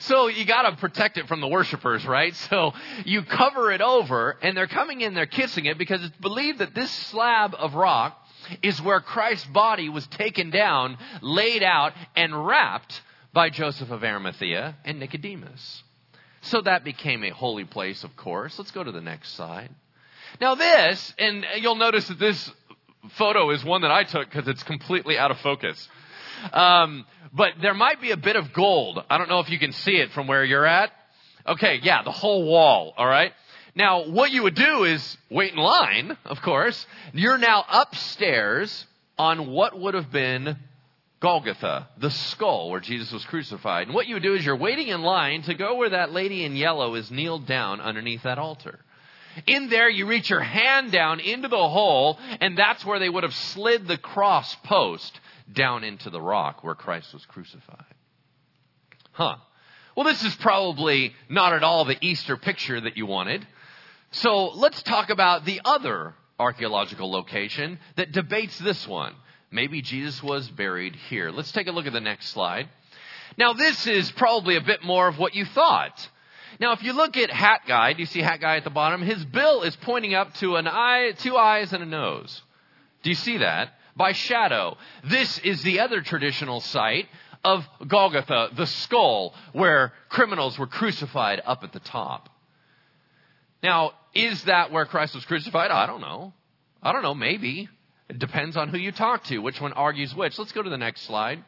So 0.00 0.26
you 0.26 0.44
gotta 0.44 0.76
protect 0.76 1.16
it 1.16 1.28
from 1.28 1.40
the 1.40 1.46
worshipers, 1.46 2.04
right? 2.04 2.34
So 2.34 2.72
you 3.04 3.22
cover 3.22 3.70
it 3.70 3.80
over 3.80 4.36
and 4.42 4.56
they're 4.56 4.66
coming 4.66 5.00
in, 5.00 5.14
they're 5.14 5.26
kissing 5.26 5.66
it 5.66 5.78
because 5.78 6.02
it's 6.02 6.16
believed 6.16 6.58
that 6.58 6.74
this 6.74 6.90
slab 6.90 7.54
of 7.56 7.76
rock 7.76 8.18
is 8.62 8.82
where 8.82 9.00
Christ's 9.00 9.46
body 9.46 9.88
was 9.88 10.06
taken 10.08 10.50
down, 10.50 10.98
laid 11.22 11.62
out, 11.62 11.92
and 12.16 12.46
wrapped 12.46 13.00
by 13.32 13.48
Joseph 13.48 13.92
of 13.92 14.02
Arimathea 14.02 14.76
and 14.84 14.98
Nicodemus. 14.98 15.84
So 16.42 16.60
that 16.62 16.82
became 16.82 17.22
a 17.22 17.30
holy 17.30 17.64
place, 17.64 18.02
of 18.02 18.16
course. 18.16 18.58
Let's 18.58 18.72
go 18.72 18.82
to 18.82 18.92
the 18.92 19.00
next 19.00 19.36
slide. 19.36 19.70
Now 20.40 20.56
this, 20.56 21.14
and 21.16 21.46
you'll 21.60 21.76
notice 21.76 22.08
that 22.08 22.18
this 22.18 22.50
photo 23.12 23.50
is 23.50 23.64
one 23.64 23.82
that 23.82 23.90
I 23.90 24.04
took 24.04 24.28
because 24.30 24.48
it's 24.48 24.62
completely 24.62 25.18
out 25.18 25.30
of 25.30 25.38
focus. 25.40 25.88
Um, 26.52 27.04
but 27.32 27.52
there 27.62 27.74
might 27.74 28.00
be 28.00 28.10
a 28.10 28.16
bit 28.16 28.36
of 28.36 28.52
gold. 28.52 29.02
I 29.08 29.18
don't 29.18 29.28
know 29.28 29.40
if 29.40 29.50
you 29.50 29.58
can 29.58 29.72
see 29.72 29.96
it 29.96 30.12
from 30.12 30.26
where 30.26 30.44
you're 30.44 30.66
at. 30.66 30.90
Okay, 31.46 31.80
yeah, 31.82 32.02
the 32.02 32.12
whole 32.12 32.44
wall, 32.44 32.94
all 32.96 33.06
right? 33.06 33.32
Now, 33.74 34.08
what 34.08 34.30
you 34.30 34.44
would 34.44 34.54
do 34.54 34.84
is 34.84 35.16
wait 35.30 35.52
in 35.52 35.58
line, 35.58 36.16
of 36.24 36.40
course. 36.42 36.86
You're 37.12 37.38
now 37.38 37.64
upstairs 37.68 38.86
on 39.18 39.50
what 39.50 39.78
would 39.78 39.94
have 39.94 40.10
been 40.10 40.56
Golgotha, 41.20 41.88
the 41.98 42.10
skull 42.10 42.70
where 42.70 42.80
Jesus 42.80 43.10
was 43.10 43.24
crucified. 43.24 43.86
And 43.86 43.94
what 43.94 44.06
you 44.06 44.14
would 44.14 44.22
do 44.22 44.34
is 44.34 44.44
you're 44.44 44.56
waiting 44.56 44.88
in 44.88 45.02
line 45.02 45.42
to 45.42 45.54
go 45.54 45.76
where 45.76 45.90
that 45.90 46.12
lady 46.12 46.44
in 46.44 46.54
yellow 46.54 46.94
is 46.94 47.10
kneeled 47.10 47.46
down 47.46 47.80
underneath 47.80 48.22
that 48.24 48.38
altar. 48.38 48.78
In 49.46 49.68
there, 49.68 49.88
you 49.88 50.06
reach 50.06 50.30
your 50.30 50.40
hand 50.40 50.92
down 50.92 51.20
into 51.20 51.48
the 51.48 51.56
hole, 51.56 52.18
and 52.40 52.56
that's 52.56 52.84
where 52.84 52.98
they 52.98 53.08
would 53.08 53.22
have 53.22 53.34
slid 53.34 53.86
the 53.86 53.98
cross 53.98 54.54
post 54.64 55.18
down 55.52 55.84
into 55.84 56.10
the 56.10 56.20
rock 56.20 56.64
where 56.64 56.74
Christ 56.74 57.12
was 57.12 57.24
crucified. 57.26 57.84
Huh. 59.12 59.36
Well, 59.96 60.06
this 60.06 60.24
is 60.24 60.34
probably 60.36 61.14
not 61.28 61.52
at 61.52 61.62
all 61.62 61.84
the 61.84 61.98
Easter 62.00 62.36
picture 62.36 62.80
that 62.80 62.96
you 62.96 63.06
wanted. 63.06 63.46
So 64.10 64.48
let's 64.48 64.82
talk 64.82 65.10
about 65.10 65.44
the 65.44 65.60
other 65.64 66.14
archaeological 66.38 67.10
location 67.10 67.78
that 67.96 68.12
debates 68.12 68.58
this 68.58 68.86
one. 68.88 69.14
Maybe 69.50 69.82
Jesus 69.82 70.20
was 70.22 70.48
buried 70.48 70.96
here. 70.96 71.30
Let's 71.30 71.52
take 71.52 71.68
a 71.68 71.72
look 71.72 71.86
at 71.86 71.92
the 71.92 72.00
next 72.00 72.30
slide. 72.30 72.68
Now, 73.36 73.52
this 73.52 73.86
is 73.86 74.10
probably 74.12 74.56
a 74.56 74.60
bit 74.60 74.82
more 74.82 75.06
of 75.06 75.18
what 75.18 75.34
you 75.34 75.44
thought. 75.44 76.08
Now, 76.60 76.72
if 76.72 76.82
you 76.82 76.92
look 76.92 77.16
at 77.16 77.30
Hat 77.30 77.62
Guy, 77.66 77.92
do 77.92 78.00
you 78.00 78.06
see 78.06 78.20
Hat 78.20 78.40
Guy 78.40 78.56
at 78.56 78.64
the 78.64 78.70
bottom? 78.70 79.02
His 79.02 79.24
bill 79.24 79.62
is 79.62 79.74
pointing 79.76 80.14
up 80.14 80.34
to 80.34 80.56
an 80.56 80.68
eye, 80.68 81.12
two 81.18 81.36
eyes, 81.36 81.72
and 81.72 81.82
a 81.82 81.86
nose. 81.86 82.42
Do 83.02 83.10
you 83.10 83.16
see 83.16 83.38
that? 83.38 83.74
By 83.96 84.12
shadow. 84.12 84.76
This 85.04 85.38
is 85.40 85.62
the 85.62 85.80
other 85.80 86.00
traditional 86.00 86.60
site 86.60 87.06
of 87.44 87.66
Golgotha, 87.86 88.50
the 88.56 88.66
skull, 88.66 89.34
where 89.52 89.92
criminals 90.08 90.58
were 90.58 90.66
crucified 90.66 91.42
up 91.44 91.62
at 91.62 91.72
the 91.72 91.80
top. 91.80 92.30
Now, 93.62 93.92
is 94.14 94.44
that 94.44 94.72
where 94.72 94.86
Christ 94.86 95.14
was 95.14 95.24
crucified? 95.24 95.70
I 95.70 95.86
don't 95.86 96.00
know. 96.00 96.32
I 96.82 96.92
don't 96.92 97.02
know, 97.02 97.14
maybe. 97.14 97.68
It 98.08 98.18
depends 98.18 98.56
on 98.56 98.68
who 98.68 98.78
you 98.78 98.92
talk 98.92 99.24
to, 99.24 99.38
which 99.38 99.60
one 99.60 99.72
argues 99.72 100.14
which. 100.14 100.38
Let's 100.38 100.52
go 100.52 100.62
to 100.62 100.70
the 100.70 100.78
next 100.78 101.02
slide. 101.02 101.42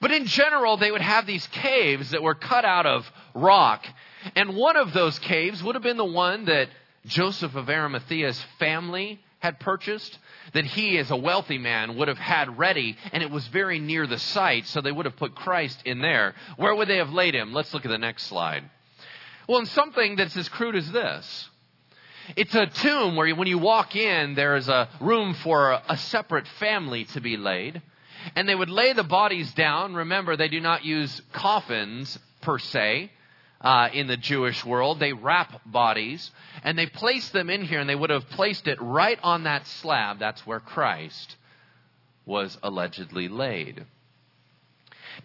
But 0.00 0.12
in 0.12 0.26
general, 0.26 0.76
they 0.76 0.90
would 0.90 1.00
have 1.00 1.26
these 1.26 1.46
caves 1.48 2.10
that 2.10 2.22
were 2.22 2.34
cut 2.34 2.64
out 2.64 2.86
of 2.86 3.10
rock. 3.34 3.86
And 4.34 4.56
one 4.56 4.76
of 4.76 4.92
those 4.92 5.18
caves 5.18 5.62
would 5.62 5.74
have 5.74 5.82
been 5.82 5.96
the 5.96 6.04
one 6.04 6.46
that 6.46 6.68
Joseph 7.06 7.54
of 7.54 7.68
Arimathea's 7.68 8.40
family 8.58 9.20
had 9.38 9.58
purchased, 9.58 10.18
that 10.52 10.66
he, 10.66 10.98
as 10.98 11.10
a 11.10 11.16
wealthy 11.16 11.56
man, 11.56 11.96
would 11.96 12.08
have 12.08 12.18
had 12.18 12.58
ready, 12.58 12.96
and 13.12 13.22
it 13.22 13.30
was 13.30 13.46
very 13.48 13.78
near 13.78 14.06
the 14.06 14.18
site, 14.18 14.66
so 14.66 14.82
they 14.82 14.92
would 14.92 15.06
have 15.06 15.16
put 15.16 15.34
Christ 15.34 15.80
in 15.86 16.00
there. 16.00 16.34
Where 16.56 16.74
would 16.74 16.88
they 16.88 16.98
have 16.98 17.12
laid 17.12 17.34
him? 17.34 17.54
Let's 17.54 17.72
look 17.72 17.86
at 17.86 17.90
the 17.90 17.96
next 17.96 18.24
slide. 18.24 18.64
Well, 19.48 19.60
in 19.60 19.66
something 19.66 20.16
that's 20.16 20.36
as 20.36 20.48
crude 20.48 20.76
as 20.76 20.92
this. 20.92 21.48
It's 22.36 22.54
a 22.54 22.66
tomb 22.66 23.16
where 23.16 23.34
when 23.34 23.48
you 23.48 23.58
walk 23.58 23.96
in, 23.96 24.34
there 24.34 24.56
is 24.56 24.68
a 24.68 24.88
room 25.00 25.34
for 25.34 25.80
a 25.88 25.96
separate 25.96 26.46
family 26.46 27.04
to 27.06 27.20
be 27.20 27.36
laid. 27.36 27.82
And 28.36 28.48
they 28.48 28.54
would 28.54 28.68
lay 28.68 28.92
the 28.92 29.02
bodies 29.02 29.52
down. 29.54 29.94
Remember, 29.94 30.36
they 30.36 30.48
do 30.48 30.60
not 30.60 30.84
use 30.84 31.22
coffins 31.32 32.18
per 32.42 32.58
se. 32.58 33.10
Uh, 33.62 33.90
in 33.92 34.06
the 34.06 34.16
Jewish 34.16 34.64
world. 34.64 34.98
They 34.98 35.12
wrap 35.12 35.60
bodies 35.66 36.30
and 36.64 36.78
they 36.78 36.86
place 36.86 37.28
them 37.28 37.50
in 37.50 37.62
here, 37.62 37.78
and 37.78 37.86
they 37.86 37.94
would 37.94 38.08
have 38.08 38.26
placed 38.30 38.66
it 38.66 38.80
right 38.80 39.18
on 39.22 39.44
that 39.44 39.66
slab. 39.66 40.18
That's 40.18 40.46
where 40.46 40.60
Christ 40.60 41.36
was 42.24 42.56
allegedly 42.62 43.28
laid. 43.28 43.84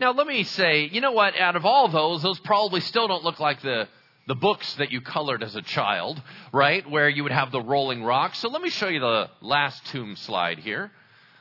Now, 0.01 0.11
let 0.11 0.27
me 0.27 0.43
say, 0.43 0.89
you 0.91 0.99
know 0.99 1.13
what? 1.13 1.39
Out 1.39 1.55
of 1.55 1.65
all 1.65 1.87
those, 1.87 2.23
those 2.23 2.39
probably 2.39 2.81
still 2.81 3.07
don't 3.07 3.23
look 3.23 3.39
like 3.39 3.61
the 3.61 3.87
the 4.27 4.35
books 4.35 4.73
that 4.75 4.91
you 4.91 5.01
colored 5.01 5.43
as 5.43 5.55
a 5.55 5.61
child, 5.61 6.21
right? 6.51 6.89
Where 6.89 7.07
you 7.07 7.23
would 7.23 7.31
have 7.31 7.51
the 7.51 7.61
rolling 7.61 8.03
rocks. 8.03 8.39
So 8.39 8.49
let 8.49 8.61
me 8.61 8.69
show 8.69 8.87
you 8.87 8.99
the 8.99 9.29
last 9.41 9.85
tomb 9.87 10.15
slide 10.15 10.59
here. 10.59 10.91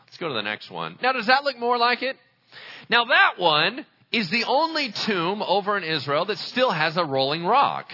Let's 0.06 0.18
go 0.18 0.28
to 0.28 0.34
the 0.34 0.42
next 0.42 0.70
one. 0.70 0.98
Now, 1.02 1.12
does 1.12 1.26
that 1.26 1.44
look 1.44 1.58
more 1.58 1.78
like 1.78 2.02
it? 2.02 2.16
Now, 2.90 3.06
that 3.06 3.38
one 3.38 3.86
is 4.14 4.30
the 4.30 4.44
only 4.44 4.92
tomb 4.92 5.42
over 5.42 5.76
in 5.76 5.82
Israel 5.82 6.24
that 6.26 6.38
still 6.38 6.70
has 6.70 6.96
a 6.96 7.04
rolling 7.04 7.44
rock. 7.44 7.90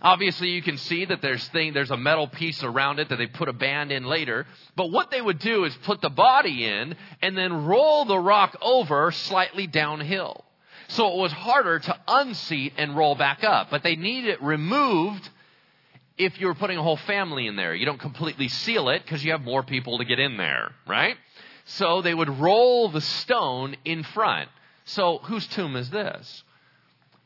Obviously, 0.00 0.50
you 0.50 0.62
can 0.62 0.78
see 0.78 1.04
that 1.04 1.20
there's 1.20 1.46
thing, 1.48 1.74
there's 1.74 1.90
a 1.90 1.96
metal 1.96 2.28
piece 2.28 2.62
around 2.62 2.98
it 2.98 3.10
that 3.10 3.16
they 3.16 3.26
put 3.26 3.48
a 3.48 3.52
band 3.52 3.92
in 3.92 4.04
later. 4.04 4.46
But 4.74 4.90
what 4.90 5.10
they 5.10 5.20
would 5.20 5.38
do 5.38 5.64
is 5.64 5.74
put 5.84 6.00
the 6.00 6.08
body 6.08 6.64
in 6.64 6.94
and 7.20 7.36
then 7.36 7.66
roll 7.66 8.06
the 8.06 8.18
rock 8.18 8.56
over 8.62 9.10
slightly 9.10 9.66
downhill. 9.66 10.44
So 10.88 11.08
it 11.12 11.16
was 11.18 11.32
harder 11.32 11.78
to 11.78 11.96
unseat 12.08 12.72
and 12.78 12.96
roll 12.96 13.14
back 13.14 13.44
up. 13.44 13.68
But 13.70 13.82
they 13.82 13.96
need 13.96 14.24
it 14.24 14.42
removed 14.42 15.28
if 16.16 16.40
you 16.40 16.46
were 16.46 16.54
putting 16.54 16.78
a 16.78 16.82
whole 16.82 16.96
family 16.96 17.46
in 17.46 17.56
there. 17.56 17.74
You 17.74 17.84
don't 17.84 18.00
completely 18.00 18.48
seal 18.48 18.88
it 18.88 19.02
because 19.02 19.22
you 19.22 19.32
have 19.32 19.42
more 19.42 19.62
people 19.62 19.98
to 19.98 20.04
get 20.04 20.18
in 20.18 20.36
there, 20.36 20.72
right? 20.86 21.16
So 21.64 22.00
they 22.00 22.14
would 22.14 22.40
roll 22.40 22.88
the 22.88 23.00
stone 23.00 23.76
in 23.84 24.04
front. 24.04 24.48
So 24.90 25.18
whose 25.18 25.46
tomb 25.46 25.76
is 25.76 25.90
this? 25.90 26.42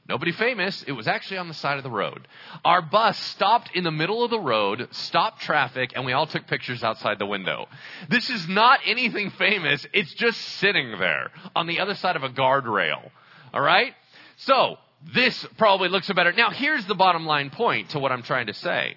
Nobody 0.06 0.32
famous. 0.32 0.82
It 0.82 0.92
was 0.92 1.08
actually 1.08 1.38
on 1.38 1.48
the 1.48 1.54
side 1.54 1.78
of 1.78 1.82
the 1.82 1.90
road. 1.90 2.28
Our 2.62 2.82
bus 2.82 3.18
stopped 3.18 3.70
in 3.74 3.84
the 3.84 3.90
middle 3.90 4.22
of 4.22 4.30
the 4.30 4.38
road, 4.38 4.88
stopped 4.90 5.40
traffic, 5.40 5.92
and 5.94 6.04
we 6.04 6.12
all 6.12 6.26
took 6.26 6.46
pictures 6.46 6.84
outside 6.84 7.18
the 7.18 7.24
window. 7.24 7.66
This 8.10 8.28
is 8.28 8.46
not 8.46 8.80
anything 8.84 9.30
famous. 9.30 9.86
It's 9.94 10.12
just 10.12 10.38
sitting 10.40 10.98
there 10.98 11.30
on 11.56 11.66
the 11.66 11.80
other 11.80 11.94
side 11.94 12.16
of 12.16 12.22
a 12.22 12.28
guardrail. 12.28 13.10
All 13.54 13.62
right? 13.62 13.94
So, 14.36 14.76
this 15.14 15.46
probably 15.56 15.88
looks 15.88 16.10
better. 16.12 16.32
Now, 16.32 16.50
here's 16.50 16.84
the 16.84 16.94
bottom 16.94 17.24
line 17.24 17.48
point 17.48 17.90
to 17.90 17.98
what 17.98 18.12
I'm 18.12 18.22
trying 18.22 18.48
to 18.48 18.54
say. 18.54 18.96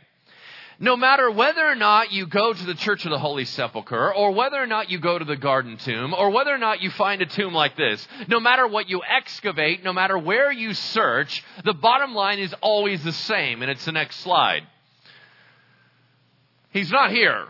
No 0.79 0.95
matter 0.95 1.31
whether 1.31 1.65
or 1.65 1.75
not 1.75 2.11
you 2.11 2.27
go 2.27 2.53
to 2.53 2.65
the 2.65 2.75
Church 2.75 3.03
of 3.05 3.11
the 3.11 3.17
Holy 3.17 3.45
Sepulchre, 3.45 4.13
or 4.13 4.31
whether 4.31 4.61
or 4.61 4.67
not 4.67 4.91
you 4.91 4.99
go 4.99 5.17
to 5.17 5.25
the 5.25 5.35
Garden 5.35 5.77
Tomb, 5.77 6.13
or 6.13 6.29
whether 6.29 6.53
or 6.53 6.59
not 6.59 6.81
you 6.81 6.91
find 6.91 7.21
a 7.21 7.25
tomb 7.25 7.53
like 7.53 7.75
this, 7.75 8.07
no 8.27 8.39
matter 8.39 8.67
what 8.67 8.87
you 8.87 9.01
excavate, 9.03 9.83
no 9.83 9.91
matter 9.91 10.17
where 10.17 10.51
you 10.51 10.75
search, 10.75 11.43
the 11.65 11.73
bottom 11.73 12.13
line 12.13 12.37
is 12.37 12.53
always 12.61 13.03
the 13.03 13.13
same, 13.13 13.63
and 13.63 13.71
it's 13.71 13.85
the 13.85 13.91
next 13.91 14.17
slide. 14.17 14.63
He's 16.71 16.91
not 16.91 17.11
here. 17.11 17.47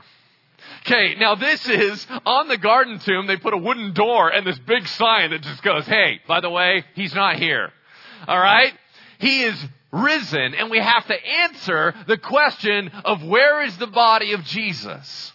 Okay, 0.85 1.15
now 1.15 1.35
this 1.35 1.67
is 1.67 2.07
on 2.25 2.47
the 2.47 2.57
garden 2.57 2.99
tomb, 2.99 3.27
they 3.27 3.35
put 3.35 3.53
a 3.53 3.57
wooden 3.57 3.93
door 3.93 4.29
and 4.29 4.47
this 4.47 4.59
big 4.59 4.87
sign 4.87 5.31
that 5.31 5.41
just 5.41 5.61
goes, 5.61 5.85
hey, 5.85 6.21
by 6.27 6.39
the 6.39 6.49
way, 6.49 6.85
he's 6.95 7.13
not 7.13 7.35
here. 7.35 7.71
Alright? 8.27 8.73
He 9.19 9.43
is 9.43 9.65
risen 9.91 10.53
and 10.53 10.69
we 10.69 10.79
have 10.79 11.05
to 11.07 11.25
answer 11.25 11.93
the 12.07 12.17
question 12.17 12.89
of 13.05 13.23
where 13.23 13.63
is 13.63 13.77
the 13.77 13.87
body 13.87 14.33
of 14.33 14.43
Jesus? 14.43 15.33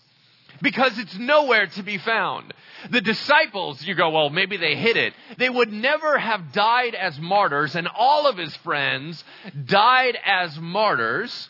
Because 0.61 0.97
it's 0.99 1.19
nowhere 1.19 1.67
to 1.67 1.83
be 1.83 1.99
found. 1.99 2.55
The 2.91 3.01
disciples, 3.01 3.85
you 3.85 3.95
go, 3.95 4.11
well, 4.11 4.31
maybe 4.31 4.57
they 4.57 4.77
hid 4.77 4.97
it. 4.97 5.15
They 5.39 5.51
would 5.51 5.73
never 5.73 6.19
have 6.19 6.53
died 6.53 6.95
as 6.95 7.19
martyrs, 7.19 7.75
and 7.75 7.89
all 7.89 8.29
of 8.29 8.37
his 8.37 8.55
friends 8.59 9.23
died 9.65 10.17
as 10.25 10.59
martyrs, 10.59 11.49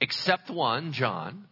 except 0.00 0.50
one, 0.50 0.92
John. 0.92 1.46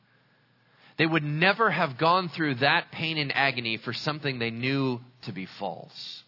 They 0.98 1.06
would 1.06 1.24
never 1.24 1.70
have 1.70 1.98
gone 1.98 2.28
through 2.28 2.56
that 2.56 2.92
pain 2.92 3.18
and 3.18 3.34
agony 3.34 3.78
for 3.78 3.92
something 3.92 4.38
they 4.38 4.50
knew 4.50 5.00
to 5.22 5.32
be 5.32 5.46
false 5.46 6.22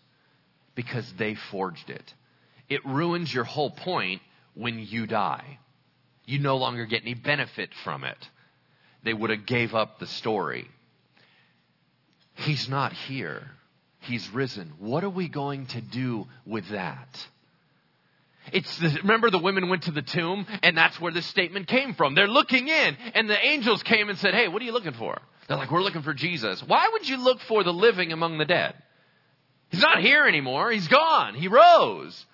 because 0.75 1.11
they 1.15 1.35
forged 1.35 1.91
it. 1.91 2.15
It 2.69 2.85
ruins 2.85 3.33
your 3.33 3.45
whole 3.45 3.71
point 3.71 4.23
when 4.55 4.79
you 4.79 5.07
die. 5.07 5.59
You 6.27 6.39
no 6.39 6.57
longer 6.57 6.87
get 6.87 7.03
any 7.03 7.15
benefit 7.15 7.71
from 7.85 8.05
it. 8.05 8.17
They 9.03 9.13
would 9.13 9.31
have 9.31 9.47
gave 9.47 9.75
up 9.75 9.99
the 9.99 10.07
story. 10.07 10.69
He's 12.35 12.69
not 12.69 12.93
here. 12.93 13.51
He's 14.01 14.29
risen. 14.31 14.73
What 14.79 15.05
are 15.05 15.11
we 15.11 15.29
going 15.29 15.67
to 15.67 15.81
do 15.81 16.27
with 16.47 16.69
that? 16.71 17.27
It's 18.53 18.77
the, 18.79 18.99
remember 19.03 19.31
the 19.31 19.39
women 19.39 19.69
went 19.69 19.85
to 19.85 19.91
the 19.91 20.03
tomb 20.03 20.47
and 20.63 20.77
that's 20.77 21.01
where 21.01 21.13
this 21.13 21.27
statement 21.27 21.67
came 21.67 21.95
from. 21.95 22.15
They're 22.15 22.29
looking 22.29 22.69
in 22.69 22.97
and 23.15 23.29
the 23.29 23.47
angels 23.47 23.83
came 23.83 24.09
and 24.09 24.19
said, 24.19 24.35
Hey, 24.35 24.49
what 24.49 24.61
are 24.61 24.65
you 24.65 24.73
looking 24.73 24.93
for? 24.93 25.21
They're 25.49 25.57
like, 25.57 25.71
We're 25.71 25.83
looking 25.83 26.03
for 26.03 26.15
Jesus. 26.15 26.63
Why 26.63 26.89
would 26.93 27.09
you 27.09 27.17
look 27.17 27.41
for 27.41 27.65
the 27.65 27.73
living 27.73 28.13
among 28.13 28.39
the 28.39 28.45
dead? 28.45 28.75
He's 29.71 29.81
not 29.81 30.01
here 30.01 30.27
anymore. 30.27 30.71
He's 30.71 30.89
gone. 30.89 31.35
He 31.35 31.49
rose. 31.49 32.27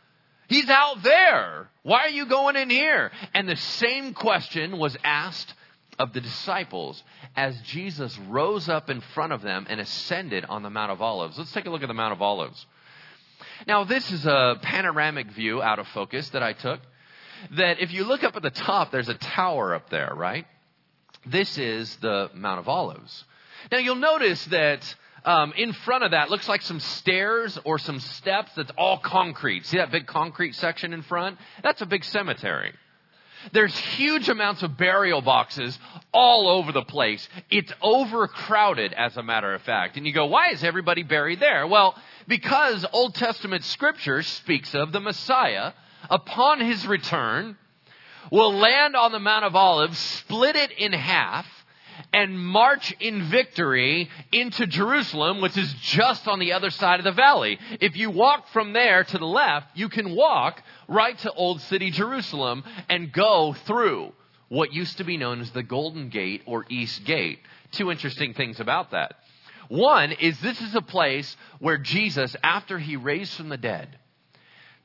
He's 0.51 0.69
out 0.69 1.05
there. 1.05 1.71
Why 1.85 2.01
are 2.01 2.11
you 2.11 2.27
going 2.27 2.57
in 2.57 2.71
here? 2.71 3.13
And 3.33 3.49
the 3.49 3.55
same 3.55 4.15
question 4.15 4.79
was 4.79 4.97
asked 5.05 5.55
of 5.97 6.13
the 6.13 6.21
disciples 6.21 7.01
as 7.37 7.59
Jesus 7.63 8.19
rose 8.29 8.69
up 8.69 8.91
in 8.91 9.01
front 9.01 9.33
of 9.33 9.43
them 9.43 9.67
and 9.71 9.81
ascended 9.81 10.45
on 10.45 10.65
the 10.65 10.69
Mount 10.69 10.91
of 10.91 11.01
Olives. 11.01 11.39
Let's 11.39 11.53
take 11.53 11.67
a 11.67 11.71
look 11.71 11.83
at 11.83 11.89
the 11.89 11.95
Mount 11.95 12.13
of 12.13 12.21
Olives. 12.21 12.67
Now, 13.69 13.85
this 13.85 14.11
is 14.11 14.27
a 14.27 14.59
panoramic 14.61 15.31
view 15.31 15.63
out 15.63 15.79
of 15.79 15.87
focus 15.89 16.29
that 16.31 16.43
I 16.43 16.53
took. 16.53 16.81
That 17.53 17.79
if 17.81 17.93
you 17.93 18.03
look 18.03 18.25
up 18.25 18.35
at 18.35 18.43
the 18.43 18.51
top, 18.51 18.91
there's 18.91 19.09
a 19.09 19.15
tower 19.15 19.77
up 19.77 19.89
there, 19.89 20.13
right? 20.17 20.47
This 21.27 21.59
is 21.59 21.95
the 21.97 22.29
Mount 22.35 22.59
of 22.59 22.69
Olives. 22.69 23.25
Now, 23.71 23.79
you'll 23.79 23.95
notice 23.95 24.45
that 24.47 24.83
um, 25.25 25.53
in 25.57 25.73
front 25.73 26.05
of 26.05 26.13
that 26.13 26.31
looks 26.31 26.49
like 26.49 26.63
some 26.63 26.81
stairs 26.81 27.59
or 27.65 27.79
some 27.79 28.01
steps 28.01 28.53
that's 28.57 28.73
all 28.77 28.99
concrete. 28.99 29.67
See 29.67 29.77
that 29.77 29.91
big 29.91 30.07
concrete 30.07 30.55
section 30.55 30.93
in 30.93 31.03
front? 31.03 31.39
That's 31.63 31.83
a 31.83 31.87
big 31.87 32.05
cemetery. 32.05 32.73
There's 33.53 33.77
huge 33.77 34.29
amounts 34.29 34.63
of 34.63 34.77
burial 34.77 35.23
boxes 35.23 35.79
all 36.13 36.49
over 36.49 36.73
the 36.73 36.83
place. 36.83 37.27
It's 37.51 37.73
overcrowded, 37.81 38.93
as 38.93 39.17
a 39.17 39.23
matter 39.23 39.55
of 39.55 39.63
fact. 39.63 39.97
And 39.97 40.07
you 40.07 40.13
go, 40.13 40.27
why 40.27 40.51
is 40.51 40.63
everybody 40.63 41.03
buried 41.03 41.41
there? 41.41 41.67
Well, 41.67 41.95
because 42.29 42.85
Old 42.93 43.15
Testament 43.15 43.65
scripture 43.65 44.23
speaks 44.23 44.75
of 44.75 44.93
the 44.93 45.01
Messiah 45.01 45.73
upon 46.11 46.61
his 46.61 46.87
return 46.87 47.57
will 48.31 48.55
land 48.55 48.95
on 48.95 49.13
the 49.13 49.19
Mount 49.19 49.45
of 49.45 49.57
Olives, 49.57 49.99
split 49.99 50.57
it 50.57 50.73
in 50.73 50.93
half, 50.93 51.47
and 52.13 52.39
march 52.39 52.95
in 53.01 53.25
victory 53.25 54.09
into 54.33 54.67
Jerusalem, 54.67 55.41
which 55.41 55.57
is 55.57 55.73
just 55.75 56.27
on 56.27 56.39
the 56.39 56.53
other 56.53 56.71
side 56.71 56.99
of 56.99 57.05
the 57.05 57.13
valley. 57.13 57.59
If 57.81 57.97
you 57.97 58.11
walk 58.11 58.49
from 58.49 58.73
there 58.73 59.05
to 59.05 59.19
the 59.19 59.27
left, 59.27 59.69
you 59.75 59.89
can 59.89 60.15
walk 60.15 60.63
right 60.89 61.17
to 61.19 61.33
Old 61.33 61.61
City 61.63 61.91
Jerusalem 61.91 62.65
and 62.89 63.13
go 63.13 63.53
through 63.53 64.13
what 64.49 64.73
used 64.73 64.99
to 64.99 65.05
be 65.05 65.17
known 65.17 65.41
as 65.41 65.51
the 65.53 65.63
Golden 65.63 66.09
Gate 66.09 66.43
or 66.47 66.67
East 66.69 67.05
Gate. 67.05 67.39
Two 67.71 67.91
interesting 67.91 68.35
things 68.35 68.59
about 68.59 68.91
that. 68.91 69.15
One 69.69 70.11
is 70.11 70.41
this 70.41 70.61
is 70.61 70.75
a 70.75 70.83
place 70.83 71.37
where 71.61 71.79
Jesus, 71.79 72.35
after 72.43 72.77
he 72.79 72.97
raised 72.97 73.35
from 73.35 73.49
the 73.49 73.57
dead, 73.57 73.97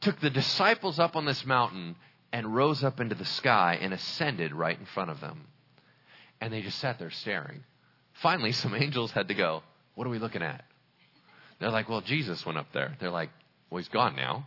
took 0.01 0.20
the 0.20 0.29
disciples 0.29 1.00
up 1.00 1.15
on 1.15 1.25
this 1.25 1.44
mountain 1.44 1.96
and 2.32 2.55
rose 2.55 2.84
up 2.84 3.00
into 3.00 3.15
the 3.15 3.25
sky 3.25 3.79
and 3.82 3.94
ascended 3.94 4.53
right 4.53 4.77
in 4.77 4.86
front 4.86 5.10
of 5.10 5.22
them. 5.22 5.48
And 6.46 6.54
they 6.54 6.62
just 6.62 6.78
sat 6.78 7.00
there 7.00 7.10
staring. 7.10 7.64
Finally, 8.22 8.52
some 8.52 8.75
angels 8.80 9.10
had 9.10 9.30
to 9.30 9.34
go, 9.34 9.64
What 9.96 10.06
are 10.06 10.12
we 10.12 10.20
looking 10.20 10.44
at? 10.44 10.64
They're 11.60 11.72
like, 11.72 11.90
Well, 11.90 12.02
Jesus 12.02 12.46
went 12.46 12.60
up 12.60 12.68
there. 12.72 12.96
They're 13.00 13.10
like, 13.10 13.32
Well, 13.72 13.80
he's 13.80 13.90
gone 13.90 14.16
now. 14.16 14.46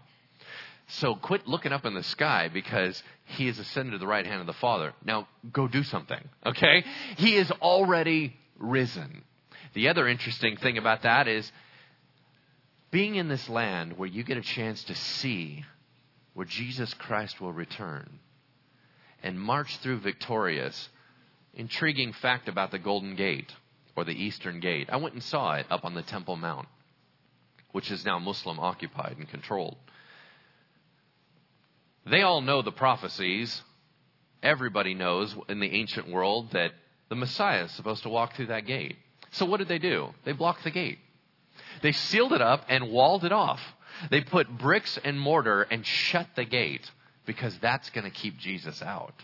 So 0.86 1.16
quit 1.16 1.48
looking 1.48 1.72
up 1.72 1.84
in 1.84 1.94
the 1.94 2.04
sky 2.04 2.50
because 2.54 3.02
he 3.24 3.48
has 3.48 3.58
ascended 3.58 3.94
to 3.94 3.98
the 3.98 4.06
right 4.06 4.24
hand 4.24 4.40
of 4.40 4.46
the 4.46 4.52
Father. 4.52 4.92
Now 5.04 5.26
go 5.52 5.66
do 5.66 5.82
something, 5.82 6.20
okay? 6.46 6.84
He 7.16 7.34
is 7.34 7.50
already 7.50 8.36
risen. 8.60 9.24
The 9.74 9.88
other 9.88 10.06
interesting 10.06 10.56
thing 10.56 10.78
about 10.78 11.02
that 11.02 11.26
is 11.26 11.50
being 12.92 13.16
in 13.16 13.26
this 13.26 13.48
land 13.48 13.98
where 13.98 14.08
you 14.08 14.22
get 14.22 14.38
a 14.38 14.42
chance 14.42 14.84
to 14.84 14.94
see 14.94 15.64
where 16.34 16.46
Jesus 16.46 16.94
Christ 16.94 17.40
will 17.40 17.52
return 17.52 18.20
and 19.20 19.38
march 19.38 19.78
through 19.78 19.98
victorious. 19.98 20.88
Intriguing 21.58 22.12
fact 22.12 22.48
about 22.48 22.70
the 22.70 22.78
Golden 22.78 23.16
Gate 23.16 23.52
or 23.96 24.04
the 24.04 24.12
Eastern 24.12 24.60
Gate. 24.60 24.88
I 24.90 24.96
went 24.96 25.14
and 25.14 25.22
saw 25.22 25.54
it 25.54 25.66
up 25.68 25.84
on 25.84 25.94
the 25.94 26.02
Temple 26.02 26.36
Mount, 26.36 26.68
which 27.72 27.90
is 27.90 28.04
now 28.04 28.20
Muslim 28.20 28.60
occupied 28.60 29.16
and 29.18 29.28
controlled. 29.28 29.76
They 32.06 32.22
all 32.22 32.40
know 32.40 32.62
the 32.62 32.70
prophecies. 32.70 33.60
Everybody 34.40 34.94
knows 34.94 35.34
in 35.48 35.58
the 35.58 35.70
ancient 35.74 36.08
world 36.08 36.52
that 36.52 36.70
the 37.08 37.16
Messiah 37.16 37.64
is 37.64 37.72
supposed 37.72 38.04
to 38.04 38.08
walk 38.08 38.36
through 38.36 38.46
that 38.46 38.66
gate. 38.66 38.96
So 39.32 39.44
what 39.44 39.56
did 39.56 39.68
they 39.68 39.78
do? 39.78 40.10
They 40.24 40.32
blocked 40.32 40.62
the 40.62 40.70
gate. 40.70 40.98
They 41.82 41.90
sealed 41.92 42.32
it 42.32 42.40
up 42.40 42.64
and 42.68 42.92
walled 42.92 43.24
it 43.24 43.32
off. 43.32 43.60
They 44.10 44.20
put 44.20 44.48
bricks 44.48 44.96
and 45.02 45.18
mortar 45.18 45.62
and 45.62 45.84
shut 45.84 46.28
the 46.36 46.44
gate 46.44 46.88
because 47.26 47.58
that's 47.58 47.90
going 47.90 48.04
to 48.04 48.10
keep 48.10 48.38
Jesus 48.38 48.80
out. 48.80 49.14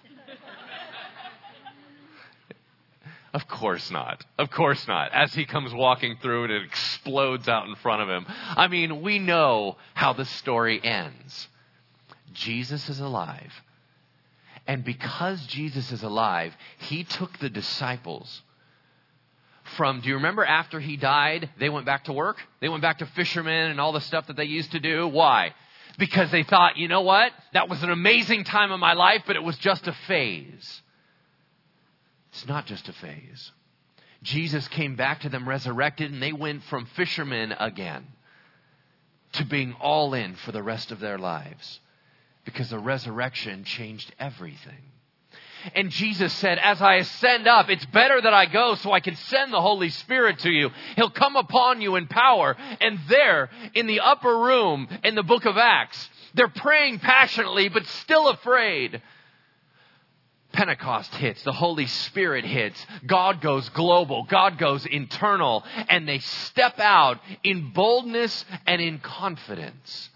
Of 3.35 3.49
course 3.49 3.91
not. 3.91 4.25
Of 4.39 4.53
course 4.53 4.87
not. 4.87 5.13
As 5.13 5.35
he 5.35 5.45
comes 5.45 5.75
walking 5.75 6.17
through 6.23 6.45
it, 6.45 6.51
it 6.53 6.63
explodes 6.63 7.49
out 7.49 7.67
in 7.67 7.75
front 7.75 8.01
of 8.01 8.09
him. 8.09 8.27
I 8.29 8.69
mean, 8.69 9.03
we 9.03 9.19
know 9.19 9.77
how 9.93 10.13
the 10.13 10.25
story 10.25 10.81
ends. 10.83 11.49
Jesus 12.33 12.89
is 12.89 13.01
alive. 13.01 13.53
And 14.69 14.85
because 14.85 15.45
Jesus 15.47 15.91
is 15.91 16.05
alive, 16.05 16.57
he 16.79 17.03
took 17.03 17.37
the 17.39 17.51
disciples 17.51 18.41
from, 19.77 20.01
do 20.01 20.09
you 20.09 20.15
remember 20.15 20.45
after 20.45 20.79
he 20.79 20.97
died, 20.97 21.51
they 21.59 21.69
went 21.69 21.87
back 21.87 22.05
to 22.05 22.13
work? 22.13 22.37
They 22.61 22.69
went 22.69 22.83
back 22.83 22.99
to 22.99 23.07
fishermen 23.07 23.71
and 23.71 23.81
all 23.81 23.93
the 23.93 24.01
stuff 24.01 24.29
that 24.29 24.37
they 24.37 24.45
used 24.45 24.73
to 24.73 24.81
do. 24.81 25.09
Why? 25.09 25.55
Because 25.99 26.31
they 26.31 26.45
thought, 26.45 26.77
you 26.77 26.87
know 26.87 27.03
what? 27.03 27.33
That 27.53 27.69
was 27.69 27.83
an 27.83 27.91
amazing 27.91 28.45
time 28.45 28.71
of 28.71 28.79
my 28.79 28.93
life, 28.93 29.25
but 29.27 29.35
it 29.35 29.43
was 29.43 29.59
just 29.59 29.89
a 29.89 29.93
phase. 30.07 30.83
It's 32.35 32.49
not 32.49 32.67
just 32.67 32.89
a 32.89 32.93
phase. 32.93 33.53
Jesus 34.25 34.67
came 34.67 34.97
back 34.97 35.21
to 35.21 35.29
them 35.29 35.49
resurrected, 35.49 36.11
and 36.11 36.21
they 36.21 36.33
went 36.33 36.65
from 36.65 36.87
fishermen 36.87 37.53
again 37.53 38.05
to 39.35 39.45
being 39.45 39.75
all 39.81 40.15
in 40.15 40.35
for 40.35 40.51
the 40.51 40.63
rest 40.63 40.91
of 40.91 40.99
their 40.99 41.17
lives 41.17 41.79
because 42.45 42.71
the 42.71 42.79
resurrection 42.79 43.63
changed 43.63 44.13
everything. 44.19 44.91
And 45.77 45.91
Jesus 45.91 46.33
said, 46.33 46.59
As 46.59 46.83
I 46.83 46.97
ascend 46.97 47.47
up, 47.47 47.71
it's 47.71 47.87
better 47.87 48.21
that 48.21 48.35
I 48.35 48.47
go 48.47 48.75
so 48.75 48.91
I 48.91 48.99
can 48.99 49.15
send 49.15 49.53
the 49.53 49.61
Holy 49.61 49.91
Spirit 49.91 50.41
to 50.41 50.51
you. 50.51 50.71
He'll 50.97 51.11
come 51.11 51.37
upon 51.37 51.81
you 51.81 51.95
in 51.95 52.09
power. 52.09 52.57
And 52.81 52.99
there, 53.09 53.49
in 53.75 53.87
the 53.87 54.01
upper 54.01 54.37
room 54.37 54.89
in 55.05 55.15
the 55.15 55.23
book 55.23 55.45
of 55.45 55.57
Acts, 55.57 56.11
they're 56.35 56.49
praying 56.49 56.99
passionately, 56.99 57.69
but 57.69 57.87
still 57.87 58.29
afraid. 58.29 59.01
Pentecost 60.55 61.15
hits, 61.17 61.43
the 61.43 61.53
Holy 61.53 61.87
Spirit 61.87 62.45
hits, 62.45 62.87
God 63.05 63.41
goes 63.41 63.69
global, 63.71 64.23
God 64.23 64.57
goes 64.57 64.87
internal, 64.87 65.65
and 65.89 66.09
they 66.09 66.21
step 66.21 66.79
out 66.79 67.19
in 67.43 67.73
boldness 67.73 68.45
and 68.67 68.81
in 68.81 69.01
confidence 69.01 70.11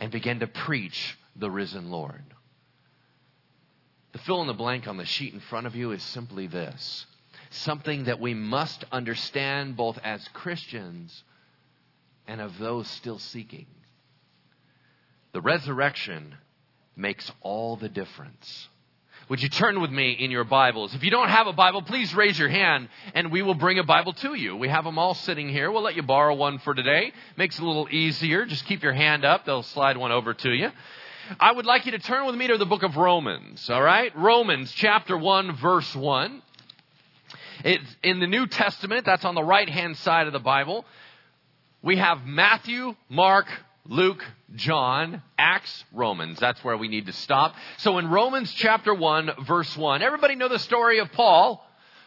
and 0.00 0.10
begin 0.10 0.40
to 0.40 0.46
preach 0.46 1.16
the 1.36 1.50
risen 1.50 1.90
Lord. 1.90 2.24
The 4.12 4.18
fill 4.18 4.40
in 4.40 4.46
the 4.46 4.54
blank 4.54 4.88
on 4.88 4.96
the 4.96 5.04
sheet 5.04 5.34
in 5.34 5.40
front 5.40 5.66
of 5.66 5.76
you 5.76 5.92
is 5.92 6.02
simply 6.02 6.46
this 6.46 7.06
something 7.50 8.04
that 8.04 8.18
we 8.18 8.32
must 8.32 8.82
understand 8.90 9.76
both 9.76 9.98
as 10.02 10.26
Christians 10.28 11.22
and 12.26 12.40
of 12.40 12.58
those 12.58 12.88
still 12.88 13.18
seeking. 13.18 13.66
The 15.32 15.42
resurrection 15.42 16.34
makes 16.96 17.30
all 17.42 17.76
the 17.76 17.90
difference. 17.90 18.68
Would 19.32 19.42
you 19.42 19.48
turn 19.48 19.80
with 19.80 19.90
me 19.90 20.12
in 20.12 20.30
your 20.30 20.44
Bibles? 20.44 20.94
If 20.94 21.02
you 21.02 21.10
don't 21.10 21.30
have 21.30 21.46
a 21.46 21.54
Bible, 21.54 21.80
please 21.80 22.14
raise 22.14 22.38
your 22.38 22.50
hand 22.50 22.90
and 23.14 23.32
we 23.32 23.40
will 23.40 23.54
bring 23.54 23.78
a 23.78 23.82
Bible 23.82 24.12
to 24.12 24.34
you. 24.34 24.54
We 24.54 24.68
have 24.68 24.84
them 24.84 24.98
all 24.98 25.14
sitting 25.14 25.48
here. 25.48 25.72
We'll 25.72 25.80
let 25.80 25.96
you 25.96 26.02
borrow 26.02 26.34
one 26.34 26.58
for 26.58 26.74
today. 26.74 27.14
Makes 27.38 27.56
it 27.56 27.62
a 27.62 27.66
little 27.66 27.88
easier. 27.90 28.44
Just 28.44 28.66
keep 28.66 28.82
your 28.82 28.92
hand 28.92 29.24
up. 29.24 29.46
They'll 29.46 29.62
slide 29.62 29.96
one 29.96 30.12
over 30.12 30.34
to 30.34 30.50
you. 30.50 30.68
I 31.40 31.50
would 31.50 31.64
like 31.64 31.86
you 31.86 31.92
to 31.92 31.98
turn 31.98 32.26
with 32.26 32.34
me 32.34 32.48
to 32.48 32.58
the 32.58 32.66
book 32.66 32.82
of 32.82 32.98
Romans, 32.98 33.70
all 33.70 33.80
right? 33.80 34.14
Romans 34.14 34.70
chapter 34.70 35.16
1 35.16 35.56
verse 35.56 35.96
1. 35.96 36.42
It's 37.64 37.96
in 38.02 38.20
the 38.20 38.26
New 38.26 38.46
Testament, 38.46 39.06
that's 39.06 39.24
on 39.24 39.34
the 39.34 39.42
right 39.42 39.66
hand 39.66 39.96
side 39.96 40.26
of 40.26 40.34
the 40.34 40.40
Bible. 40.40 40.84
We 41.80 41.96
have 41.96 42.26
Matthew, 42.26 42.96
Mark, 43.08 43.46
Luke, 43.86 44.24
John, 44.54 45.22
Acts, 45.36 45.84
Romans. 45.92 46.38
That's 46.38 46.62
where 46.62 46.76
we 46.76 46.88
need 46.88 47.06
to 47.06 47.12
stop. 47.12 47.54
So 47.78 47.98
in 47.98 48.08
Romans 48.08 48.52
chapter 48.52 48.94
1 48.94 49.44
verse 49.44 49.76
1, 49.76 50.02
everybody 50.02 50.36
know 50.36 50.48
the 50.48 50.58
story 50.58 50.98
of 50.98 51.10
Paul? 51.12 51.66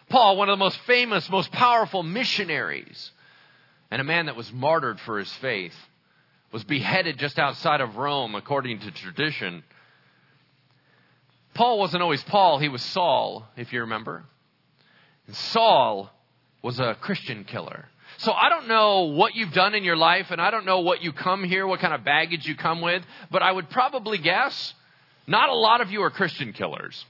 Paul, 0.10 0.38
one 0.38 0.50
of 0.50 0.58
the 0.58 0.64
most 0.64 0.80
famous, 0.82 1.30
most 1.30 1.52
powerful 1.52 2.04
missionaries, 2.04 3.12
and 3.92 4.00
a 4.00 4.06
man 4.06 4.28
that 4.28 4.36
was 4.36 4.52
martyred 4.54 5.00
for 5.02 5.20
his 5.20 5.32
faith 5.34 5.76
was 6.52 6.64
beheaded 6.64 7.18
just 7.18 7.38
outside 7.40 7.82
of 7.82 7.98
Rome, 7.98 8.36
according 8.36 8.80
to 8.80 8.92
tradition. 8.92 9.64
Paul 11.54 11.80
wasn't 11.80 12.04
always 12.04 12.24
Paul, 12.24 12.60
he 12.60 12.70
was 12.70 12.82
Saul, 12.82 13.46
if 13.58 13.74
you 13.74 13.82
remember. 13.82 14.24
And 15.28 15.36
Saul 15.36 16.12
was 16.62 16.80
a 16.80 16.96
Christian 17.02 17.44
killer. 17.44 17.86
So 18.18 18.32
I 18.32 18.50
don't 18.50 18.68
know 18.68 19.04
what 19.04 19.36
you've 19.36 19.54
done 19.54 19.76
in 19.76 19.84
your 19.84 19.98
life, 19.98 20.28
and 20.32 20.42
I 20.42 20.52
don't 20.52 20.66
know 20.66 20.80
what 20.80 21.04
you 21.04 21.12
come 21.12 21.44
here, 21.44 21.68
what 21.68 21.80
kind 21.80 21.94
of 21.94 22.04
baggage 22.04 22.46
you 22.46 22.56
come 22.56 22.82
with, 22.82 23.04
but 23.32 23.42
I 23.42 23.52
would 23.52 23.70
probably 23.70 24.18
guess 24.18 24.74
not 25.28 25.50
a 25.50 25.56
lot 25.56 25.82
of 25.82 25.92
you 25.92 26.02
are 26.04 26.10
Christian 26.10 26.54
killers. 26.54 27.06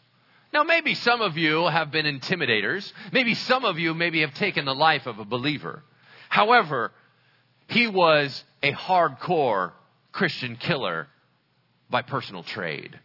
Now, 0.53 0.63
maybe 0.63 0.95
some 0.95 1.21
of 1.21 1.37
you 1.37 1.67
have 1.67 1.91
been 1.91 2.05
intimidators. 2.05 2.91
Maybe 3.11 3.35
some 3.35 3.65
of 3.65 3.77
you 3.77 3.93
maybe 3.93 4.21
have 4.21 4.33
taken 4.35 4.63
the 4.63 4.73
life 4.73 5.05
of 5.05 5.19
a 5.19 5.25
believer. 5.25 5.83
However, 6.29 6.91
he 7.67 7.87
was 7.87 8.43
a 8.63 8.71
hardcore 8.71 9.73
Christian 10.11 10.55
killer 10.55 11.07
by 11.89 12.03
personal 12.03 12.43
trade. 12.43 12.97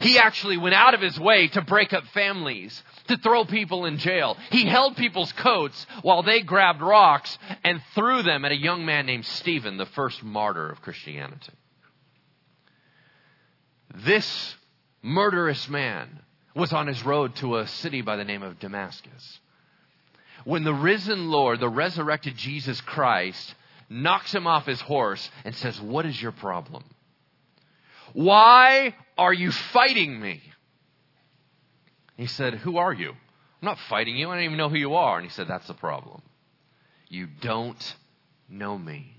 He 0.00 0.18
actually 0.18 0.56
went 0.56 0.74
out 0.74 0.94
of 0.94 1.00
his 1.00 1.18
way 1.18 1.48
to 1.48 1.62
break 1.62 1.92
up 1.92 2.04
families, 2.08 2.82
to 3.08 3.16
throw 3.16 3.44
people 3.44 3.84
in 3.84 3.98
jail. 3.98 4.36
He 4.50 4.64
held 4.64 4.96
people's 4.96 5.32
coats 5.32 5.86
while 6.02 6.22
they 6.22 6.42
grabbed 6.42 6.80
rocks 6.80 7.38
and 7.62 7.82
threw 7.94 8.22
them 8.22 8.44
at 8.44 8.52
a 8.52 8.56
young 8.56 8.84
man 8.84 9.06
named 9.06 9.26
Stephen, 9.26 9.76
the 9.76 9.86
first 9.86 10.22
martyr 10.22 10.70
of 10.70 10.82
Christianity. 10.82 11.52
This 13.94 14.56
murderous 15.02 15.68
man 15.68 16.20
was 16.54 16.72
on 16.72 16.86
his 16.86 17.04
road 17.04 17.36
to 17.36 17.58
a 17.58 17.66
city 17.66 18.02
by 18.02 18.16
the 18.16 18.24
name 18.24 18.42
of 18.42 18.58
Damascus. 18.58 19.40
When 20.44 20.64
the 20.64 20.74
risen 20.74 21.30
Lord, 21.30 21.60
the 21.60 21.68
resurrected 21.68 22.36
Jesus 22.36 22.80
Christ, 22.80 23.54
knocks 23.88 24.34
him 24.34 24.46
off 24.46 24.66
his 24.66 24.80
horse, 24.80 25.30
and 25.44 25.54
says, 25.54 25.80
What 25.80 26.06
is 26.06 26.20
your 26.20 26.32
problem? 26.32 26.84
Why 28.12 28.94
are 29.16 29.32
you 29.32 29.50
fighting 29.50 30.20
me? 30.20 30.42
He 32.16 32.26
said, 32.26 32.54
Who 32.54 32.78
are 32.78 32.92
you? 32.92 33.10
I'm 33.10 33.66
not 33.66 33.78
fighting 33.88 34.16
you. 34.16 34.28
I 34.30 34.34
don't 34.34 34.44
even 34.44 34.58
know 34.58 34.68
who 34.68 34.76
you 34.76 34.94
are. 34.94 35.18
And 35.18 35.24
he 35.26 35.30
said, 35.30 35.48
That's 35.48 35.66
the 35.66 35.74
problem. 35.74 36.22
You 37.08 37.28
don't 37.40 37.96
know 38.48 38.76
me. 38.76 39.16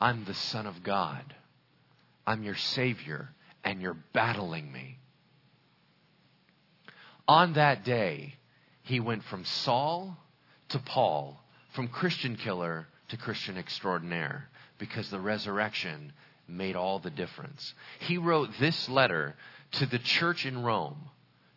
I'm 0.00 0.24
the 0.24 0.34
Son 0.34 0.66
of 0.66 0.82
God. 0.82 1.34
I'm 2.26 2.42
your 2.42 2.56
Savior, 2.56 3.30
and 3.64 3.80
you're 3.80 3.96
battling 4.12 4.70
me. 4.70 4.98
On 7.28 7.54
that 7.54 7.84
day, 7.84 8.34
he 8.82 9.00
went 9.00 9.24
from 9.24 9.44
Saul 9.44 10.16
to 10.68 10.78
Paul, 10.78 11.42
from 11.72 11.88
Christian 11.88 12.36
killer 12.36 12.86
to 13.08 13.16
Christian 13.16 13.56
extraordinaire, 13.56 14.48
because 14.78 15.10
the 15.10 15.20
resurrection 15.20 16.12
made 16.48 16.76
all 16.76 16.98
the 16.98 17.10
difference. 17.10 17.74
He 18.00 18.18
wrote 18.18 18.50
this 18.58 18.88
letter 18.88 19.34
to 19.72 19.86
the 19.86 19.98
church 19.98 20.46
in 20.46 20.62
Rome, 20.62 20.96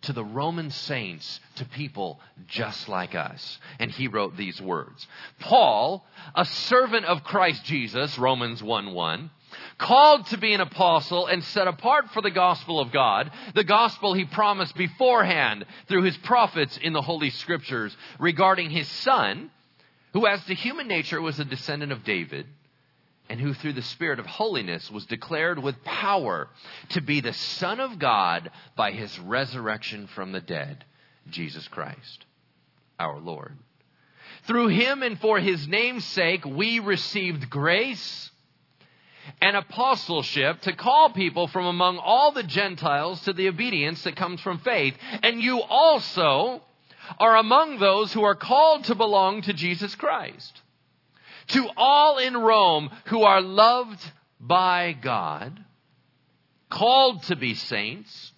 to 0.02 0.14
the 0.14 0.24
Roman 0.24 0.72
saints, 0.72 1.40
to 1.56 1.66
people 1.66 2.20
just 2.48 2.90
like 2.90 3.16
us. 3.16 3.60
And 3.80 3.92
he 3.92 4.08
wrote 4.08 4.38
these 4.38 4.62
words 4.62 5.08
Paul, 5.40 6.06
a 6.36 6.46
servant 6.46 7.06
of 7.06 7.24
Christ 7.24 7.64
Jesus, 7.66 8.18
Romans 8.18 8.64
1 8.64 8.94
1 8.94 9.30
called 9.78 10.26
to 10.28 10.38
be 10.38 10.54
an 10.54 10.62
apostle 10.62 11.28
and 11.28 11.44
set 11.44 11.68
apart 11.68 12.12
for 12.12 12.22
the 12.22 12.32
gospel 12.32 12.80
of 12.80 12.92
God, 12.92 13.32
the 13.56 13.64
gospel 13.64 14.14
he 14.14 14.26
promised 14.26 14.76
beforehand 14.76 15.66
through 15.88 16.04
his 16.04 16.18
prophets 16.18 16.78
in 16.78 16.94
the 16.94 17.02
Holy 17.02 17.30
Scriptures 17.30 17.96
regarding 18.20 18.70
his 18.70 18.88
son, 18.88 19.50
who 20.14 20.28
as 20.28 20.44
to 20.46 20.54
human 20.54 20.88
nature 20.88 21.22
was 21.22 21.40
a 21.40 21.46
descendant 21.46 21.92
of 21.92 22.04
David, 22.04 22.46
and 23.30 23.40
who 23.40 23.54
through 23.54 23.74
the 23.74 23.82
Spirit 23.82 24.20
of 24.20 24.26
holiness 24.26 24.90
was 24.90 25.06
declared 25.06 25.60
with 25.60 25.84
power 25.84 26.50
to 26.90 27.02
be 27.02 27.22
the 27.22 27.34
Son 27.34 27.80
of 27.80 28.00
God 28.00 28.50
by 28.76 28.92
his 28.92 29.18
resurrection 29.20 30.08
from 30.08 30.32
the 30.32 30.42
dead, 30.42 30.84
Jesus 31.30 31.68
Christ, 31.68 32.26
our 32.98 33.20
Lord. 33.20 33.56
Through 34.48 34.70
him 34.70 35.04
and 35.04 35.20
for 35.20 35.40
his 35.40 35.68
name's 35.68 36.06
sake, 36.06 36.44
we 36.44 36.80
received 36.80 37.50
grace 37.50 38.32
and 39.42 39.56
apostleship 39.56 40.62
to 40.62 40.74
call 40.74 41.12
people 41.12 41.48
from 41.48 41.66
among 41.66 41.98
all 42.00 42.32
the 42.32 42.44
Gentiles 42.44 43.22
to 43.22 43.34
the 43.34 43.48
obedience 43.48 44.04
that 44.04 44.16
comes 44.16 44.42
from 44.42 44.58
faith. 44.60 44.96
And 45.22 45.42
you 45.42 45.62
also 45.62 46.64
are 47.20 47.38
among 47.38 47.78
those 47.78 48.12
who 48.14 48.24
are 48.24 48.36
called 48.36 48.86
to 48.86 48.96
belong 48.96 49.44
to 49.44 49.54
Jesus 49.54 49.94
Christ. 49.96 50.62
To 51.50 51.70
all 51.76 52.18
in 52.18 52.38
Rome 52.38 52.90
who 53.06 53.24
are 53.24 53.42
loved 53.42 54.00
by 54.40 54.94
God, 54.94 55.60
called 56.70 57.24
to 57.24 57.36
be 57.36 57.56
saints, 57.56 58.32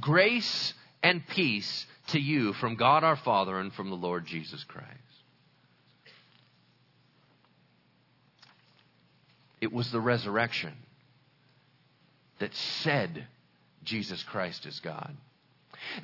grace 0.00 0.72
and 1.02 1.26
peace 1.26 1.86
to 2.08 2.20
you 2.20 2.52
from 2.54 2.76
God 2.76 3.04
our 3.04 3.16
Father 3.16 3.58
and 3.58 3.72
from 3.72 3.90
the 3.90 3.96
Lord 3.96 4.26
Jesus 4.26 4.62
Christ. 4.64 4.90
It 9.60 9.72
was 9.72 9.90
the 9.90 10.00
resurrection 10.00 10.74
that 12.38 12.54
said 12.54 13.26
Jesus 13.82 14.22
Christ 14.22 14.66
is 14.66 14.80
God. 14.80 15.16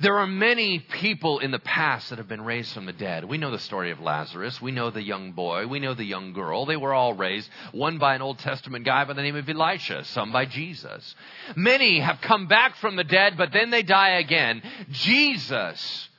There 0.01 0.19
are 0.19 0.27
many 0.27 0.79
people 0.79 1.39
in 1.39 1.51
the 1.51 1.59
past 1.59 2.09
that 2.09 2.17
have 2.17 2.27
been 2.27 2.43
raised 2.43 2.73
from 2.73 2.85
the 2.85 2.93
dead. 2.93 3.25
We 3.25 3.37
know 3.37 3.51
the 3.51 3.59
story 3.59 3.91
of 3.91 3.99
Lazarus. 3.99 4.61
We 4.61 4.71
know 4.71 4.89
the 4.89 5.03
young 5.03 5.31
boy. 5.31 5.67
We 5.67 5.79
know 5.79 5.93
the 5.93 6.03
young 6.03 6.33
girl. 6.33 6.65
They 6.65 6.77
were 6.77 6.93
all 6.93 7.13
raised, 7.13 7.49
one 7.71 7.97
by 7.97 8.15
an 8.15 8.21
Old 8.21 8.39
Testament 8.39 8.85
guy 8.85 9.05
by 9.05 9.13
the 9.13 9.21
name 9.21 9.35
of 9.35 9.47
Elisha, 9.47 10.03
some 10.05 10.31
by 10.31 10.45
Jesus. 10.45 11.15
Many 11.55 11.99
have 11.99 12.21
come 12.21 12.47
back 12.47 12.75
from 12.77 12.95
the 12.95 13.03
dead, 13.03 13.37
but 13.37 13.51
then 13.51 13.69
they 13.69 13.83
die 13.83 14.17
again. 14.17 14.61
Jesus 14.91 16.09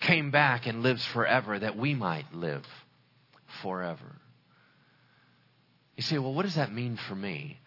came 0.00 0.30
back 0.30 0.66
and 0.66 0.82
lives 0.82 1.04
forever 1.06 1.58
that 1.58 1.76
we 1.76 1.94
might 1.94 2.32
live 2.34 2.66
forever. 3.62 4.16
You 5.96 6.02
say, 6.02 6.18
well, 6.18 6.32
what 6.32 6.44
does 6.44 6.54
that 6.54 6.72
mean 6.72 6.96
for 6.96 7.14
me? 7.14 7.58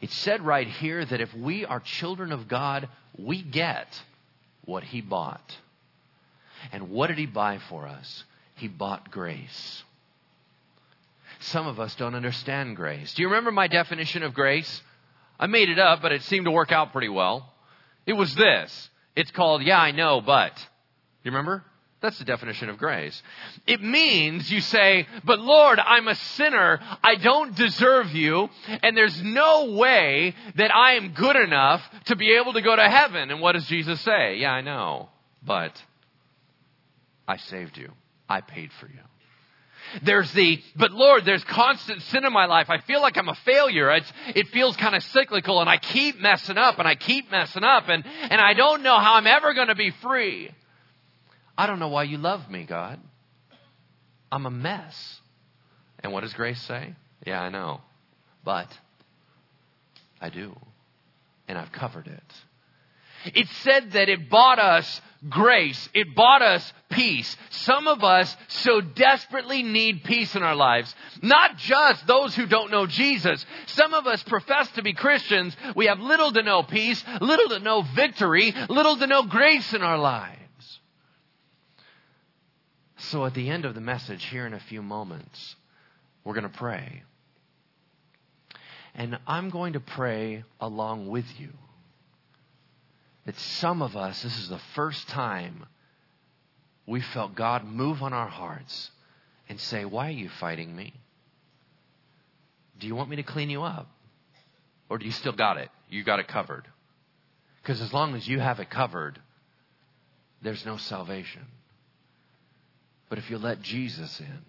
It 0.00 0.10
said 0.10 0.44
right 0.44 0.66
here 0.66 1.04
that 1.04 1.20
if 1.20 1.32
we 1.34 1.64
are 1.64 1.78
children 1.78 2.32
of 2.32 2.48
God, 2.48 2.88
we 3.16 3.42
get 3.42 3.86
what 4.64 4.84
He 4.84 5.00
bought. 5.00 5.56
And 6.70 6.90
what 6.90 7.08
did 7.08 7.18
He 7.18 7.26
buy 7.26 7.58
for 7.68 7.86
us? 7.86 8.24
He 8.56 8.68
bought 8.68 9.10
grace. 9.10 9.82
Some 11.40 11.66
of 11.66 11.80
us 11.80 11.94
don't 11.96 12.14
understand 12.14 12.76
grace. 12.76 13.14
Do 13.14 13.22
you 13.22 13.28
remember 13.28 13.50
my 13.50 13.66
definition 13.66 14.22
of 14.22 14.32
grace? 14.32 14.80
I 15.40 15.46
made 15.46 15.68
it 15.68 15.78
up, 15.78 16.00
but 16.00 16.12
it 16.12 16.22
seemed 16.22 16.44
to 16.44 16.52
work 16.52 16.70
out 16.70 16.92
pretty 16.92 17.08
well. 17.08 17.52
It 18.06 18.12
was 18.12 18.34
this. 18.34 18.90
It's 19.16 19.30
called, 19.32 19.62
yeah, 19.62 19.78
I 19.78 19.90
know, 19.90 20.20
but. 20.20 20.52
You 21.24 21.32
remember? 21.32 21.64
That's 22.02 22.18
the 22.18 22.24
definition 22.24 22.68
of 22.68 22.78
grace. 22.78 23.22
It 23.64 23.80
means 23.80 24.50
you 24.50 24.60
say, 24.60 25.06
but 25.24 25.38
Lord, 25.38 25.78
I'm 25.78 26.08
a 26.08 26.16
sinner. 26.16 26.80
I 27.02 27.14
don't 27.14 27.54
deserve 27.54 28.12
you. 28.12 28.50
And 28.82 28.96
there's 28.96 29.22
no 29.22 29.76
way 29.76 30.34
that 30.56 30.74
I 30.74 30.94
am 30.94 31.12
good 31.12 31.36
enough 31.36 31.80
to 32.06 32.16
be 32.16 32.32
able 32.32 32.54
to 32.54 32.60
go 32.60 32.74
to 32.74 32.82
heaven. 32.82 33.30
And 33.30 33.40
what 33.40 33.52
does 33.52 33.66
Jesus 33.66 34.00
say? 34.00 34.38
Yeah, 34.38 34.50
I 34.50 34.62
know. 34.62 35.10
But 35.46 35.80
I 37.28 37.36
saved 37.36 37.78
you. 37.78 37.92
I 38.28 38.40
paid 38.40 38.72
for 38.80 38.88
you. 38.88 38.98
There's 40.02 40.32
the, 40.32 40.60
but 40.74 40.90
Lord, 40.90 41.24
there's 41.24 41.44
constant 41.44 42.02
sin 42.02 42.24
in 42.24 42.32
my 42.32 42.46
life. 42.46 42.68
I 42.68 42.78
feel 42.78 43.00
like 43.00 43.16
I'm 43.16 43.28
a 43.28 43.34
failure. 43.44 43.90
It's, 43.92 44.12
it 44.34 44.48
feels 44.48 44.76
kind 44.76 44.96
of 44.96 45.04
cyclical 45.04 45.60
and 45.60 45.68
I 45.68 45.76
keep 45.76 46.20
messing 46.20 46.58
up 46.58 46.78
and 46.78 46.88
I 46.88 46.96
keep 46.96 47.30
messing 47.30 47.62
up 47.62 47.88
and, 47.88 48.04
and 48.04 48.40
I 48.40 48.54
don't 48.54 48.82
know 48.82 48.98
how 48.98 49.14
I'm 49.14 49.26
ever 49.26 49.54
going 49.54 49.68
to 49.68 49.76
be 49.76 49.90
free. 49.90 50.50
I 51.56 51.66
don't 51.66 51.78
know 51.78 51.88
why 51.88 52.04
you 52.04 52.18
love 52.18 52.50
me, 52.50 52.64
God. 52.64 52.98
I'm 54.30 54.46
a 54.46 54.50
mess. 54.50 55.20
And 56.00 56.12
what 56.12 56.22
does 56.22 56.32
grace 56.32 56.60
say? 56.62 56.94
Yeah, 57.26 57.42
I 57.42 57.50
know. 57.50 57.80
But 58.44 58.68
I 60.20 60.30
do. 60.30 60.56
And 61.46 61.58
I've 61.58 61.72
covered 61.72 62.06
it. 62.06 62.22
It 63.34 63.46
said 63.62 63.92
that 63.92 64.08
it 64.08 64.28
bought 64.28 64.58
us 64.58 65.00
grace. 65.28 65.88
It 65.94 66.14
bought 66.14 66.42
us 66.42 66.72
peace. 66.90 67.36
Some 67.50 67.86
of 67.86 68.02
us 68.02 68.36
so 68.48 68.80
desperately 68.80 69.62
need 69.62 70.02
peace 70.02 70.34
in 70.34 70.42
our 70.42 70.56
lives. 70.56 70.92
Not 71.22 71.56
just 71.58 72.06
those 72.06 72.34
who 72.34 72.46
don't 72.46 72.72
know 72.72 72.86
Jesus. 72.86 73.44
Some 73.66 73.94
of 73.94 74.06
us 74.06 74.22
profess 74.24 74.68
to 74.72 74.82
be 74.82 74.92
Christians. 74.92 75.56
We 75.76 75.86
have 75.86 76.00
little 76.00 76.32
to 76.32 76.42
no 76.42 76.64
peace, 76.64 77.02
little 77.20 77.48
to 77.50 77.60
no 77.60 77.82
victory, 77.82 78.52
little 78.68 78.96
to 78.96 79.06
no 79.06 79.24
grace 79.24 79.72
in 79.72 79.82
our 79.82 79.98
lives. 79.98 80.41
So 83.06 83.26
at 83.26 83.34
the 83.34 83.50
end 83.50 83.64
of 83.64 83.74
the 83.74 83.80
message, 83.80 84.24
here 84.26 84.46
in 84.46 84.54
a 84.54 84.60
few 84.60 84.80
moments, 84.80 85.56
we're 86.24 86.34
going 86.34 86.50
to 86.50 86.56
pray. 86.56 87.02
And 88.94 89.18
I'm 89.26 89.50
going 89.50 89.72
to 89.72 89.80
pray 89.80 90.44
along 90.60 91.08
with 91.08 91.24
you. 91.38 91.50
That 93.26 93.36
some 93.38 93.82
of 93.82 93.96
us, 93.96 94.22
this 94.22 94.38
is 94.38 94.48
the 94.48 94.60
first 94.74 95.08
time 95.08 95.66
we 96.86 97.00
felt 97.00 97.34
God 97.34 97.64
move 97.64 98.02
on 98.02 98.12
our 98.12 98.28
hearts 98.28 98.90
and 99.48 99.58
say, 99.60 99.84
Why 99.84 100.08
are 100.08 100.10
you 100.10 100.28
fighting 100.28 100.74
me? 100.74 100.92
Do 102.78 102.86
you 102.86 102.94
want 102.94 103.10
me 103.10 103.16
to 103.16 103.22
clean 103.22 103.50
you 103.50 103.62
up? 103.62 103.88
Or 104.88 104.98
do 104.98 105.06
you 105.06 105.12
still 105.12 105.32
got 105.32 105.56
it? 105.56 105.70
You 105.88 106.04
got 106.04 106.20
it 106.20 106.28
covered. 106.28 106.66
Because 107.62 107.80
as 107.80 107.92
long 107.92 108.14
as 108.14 108.26
you 108.26 108.40
have 108.40 108.60
it 108.60 108.70
covered, 108.70 109.20
there's 110.42 110.66
no 110.66 110.76
salvation. 110.76 111.42
But 113.12 113.18
if 113.18 113.28
you 113.28 113.36
let 113.36 113.60
Jesus 113.60 114.20
in, 114.20 114.42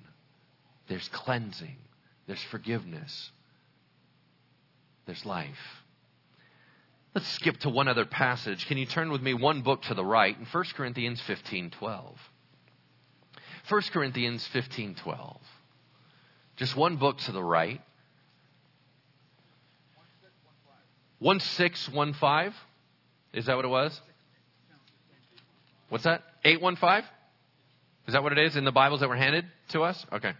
there's 0.87 1.09
cleansing, 1.09 1.75
there's 2.27 2.41
forgiveness, 2.43 3.29
there's 5.05 5.25
life. 5.25 5.83
Let's 7.13 7.27
skip 7.27 7.57
to 7.57 7.69
one 7.69 7.89
other 7.89 8.05
passage. 8.05 8.65
Can 8.65 8.77
you 8.77 8.85
turn 8.85 9.11
with 9.11 9.21
me 9.21 9.33
one 9.33 9.63
book 9.63 9.81
to 9.81 9.93
the 9.93 10.05
right 10.05 10.39
in 10.39 10.45
1 10.45 10.63
Corinthians 10.75 11.19
15:12. 11.23 12.15
1 13.67 13.81
Corinthians 13.91 14.47
15:12. 14.53 15.41
Just 16.55 16.77
one 16.77 16.95
book 16.95 17.17
to 17.17 17.33
the 17.33 17.43
right. 17.43 17.81
1615. 21.19 22.53
Is 23.33 23.47
that 23.47 23.57
what 23.57 23.65
it 23.65 23.67
was? 23.67 24.01
What's 25.89 26.05
that? 26.05 26.23
815? 26.45 27.09
Is 28.07 28.13
that 28.13 28.23
what 28.23 28.31
it 28.31 28.39
is 28.39 28.55
in 28.55 28.65
the 28.65 28.71
Bibles 28.71 28.99
that 28.99 29.09
were 29.09 29.15
handed 29.15 29.45
to 29.69 29.83
us? 29.83 30.05
Okay. 30.11 30.33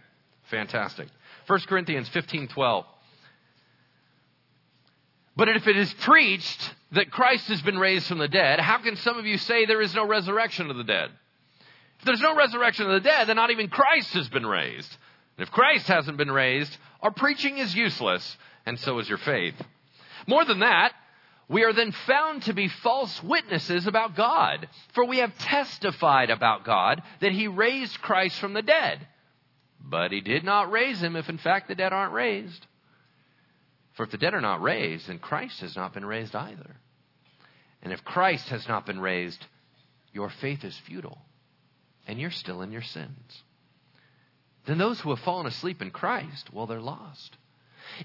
Fantastic. 0.50 1.08
1 1.46 1.60
Corinthians 1.68 2.08
15 2.10 2.48
12. 2.48 2.84
But 5.36 5.48
if 5.48 5.66
it 5.66 5.76
is 5.76 5.92
preached 5.94 6.74
that 6.92 7.10
Christ 7.10 7.48
has 7.48 7.60
been 7.60 7.78
raised 7.78 8.06
from 8.06 8.18
the 8.18 8.28
dead, 8.28 8.60
how 8.60 8.78
can 8.78 8.96
some 8.96 9.18
of 9.18 9.26
you 9.26 9.36
say 9.36 9.66
there 9.66 9.80
is 9.80 9.94
no 9.94 10.06
resurrection 10.06 10.70
of 10.70 10.76
the 10.76 10.84
dead? 10.84 11.10
If 11.98 12.04
there's 12.04 12.20
no 12.20 12.36
resurrection 12.36 12.86
of 12.86 12.92
the 12.92 13.08
dead, 13.08 13.28
then 13.28 13.36
not 13.36 13.50
even 13.50 13.68
Christ 13.68 14.12
has 14.14 14.28
been 14.28 14.46
raised. 14.46 14.96
And 15.36 15.46
if 15.46 15.50
Christ 15.50 15.88
hasn't 15.88 16.18
been 16.18 16.30
raised, 16.30 16.76
our 17.00 17.10
preaching 17.10 17.58
is 17.58 17.74
useless, 17.74 18.36
and 18.64 18.78
so 18.78 18.98
is 19.00 19.08
your 19.08 19.18
faith. 19.18 19.54
More 20.28 20.44
than 20.44 20.60
that, 20.60 20.92
we 21.48 21.64
are 21.64 21.72
then 21.72 21.92
found 21.92 22.42
to 22.44 22.54
be 22.54 22.68
false 22.68 23.22
witnesses 23.22 23.86
about 23.86 24.16
God. 24.16 24.68
For 24.94 25.04
we 25.04 25.18
have 25.18 25.36
testified 25.38 26.30
about 26.30 26.64
God 26.64 27.02
that 27.20 27.32
he 27.32 27.48
raised 27.48 28.00
Christ 28.00 28.38
from 28.38 28.54
the 28.54 28.62
dead. 28.62 29.06
But 29.80 30.12
he 30.12 30.20
did 30.20 30.44
not 30.44 30.70
raise 30.70 31.02
him 31.02 31.16
if 31.16 31.28
in 31.28 31.38
fact 31.38 31.68
the 31.68 31.74
dead 31.74 31.92
aren't 31.92 32.14
raised. 32.14 32.66
For 33.94 34.04
if 34.04 34.10
the 34.10 34.18
dead 34.18 34.34
are 34.34 34.40
not 34.40 34.62
raised, 34.62 35.08
then 35.08 35.18
Christ 35.18 35.60
has 35.60 35.76
not 35.76 35.92
been 35.92 36.06
raised 36.06 36.34
either. 36.34 36.76
And 37.82 37.92
if 37.92 38.04
Christ 38.04 38.48
has 38.48 38.66
not 38.66 38.86
been 38.86 38.98
raised, 38.98 39.44
your 40.12 40.30
faith 40.30 40.64
is 40.64 40.76
futile, 40.86 41.18
and 42.06 42.18
you're 42.18 42.30
still 42.30 42.62
in 42.62 42.72
your 42.72 42.82
sins. 42.82 43.42
Then 44.64 44.78
those 44.78 45.00
who 45.00 45.10
have 45.10 45.20
fallen 45.20 45.46
asleep 45.46 45.82
in 45.82 45.90
Christ, 45.90 46.52
well, 46.52 46.66
they're 46.66 46.80
lost. 46.80 47.36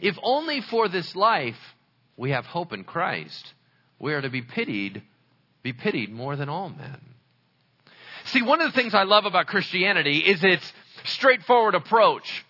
If 0.01 0.17
only 0.21 0.59
for 0.59 0.89
this 0.89 1.15
life 1.15 1.57
we 2.19 2.31
have 2.31 2.45
hope 2.45 2.73
in 2.73 2.83
Christ, 2.83 3.53
we 3.97 4.13
are 4.13 4.21
to 4.21 4.29
be 4.29 4.41
pitied, 4.41 5.01
be 5.63 5.71
pitied 5.71 6.11
more 6.11 6.35
than 6.35 6.49
all 6.49 6.67
men. 6.67 6.99
See, 8.25 8.41
one 8.41 8.59
of 8.59 8.71
the 8.71 8.79
things 8.79 8.93
I 8.93 9.03
love 9.03 9.23
about 9.23 9.47
Christianity 9.47 10.17
is 10.17 10.43
its 10.43 10.73
straightforward 11.05 11.75
approach. 11.75 12.45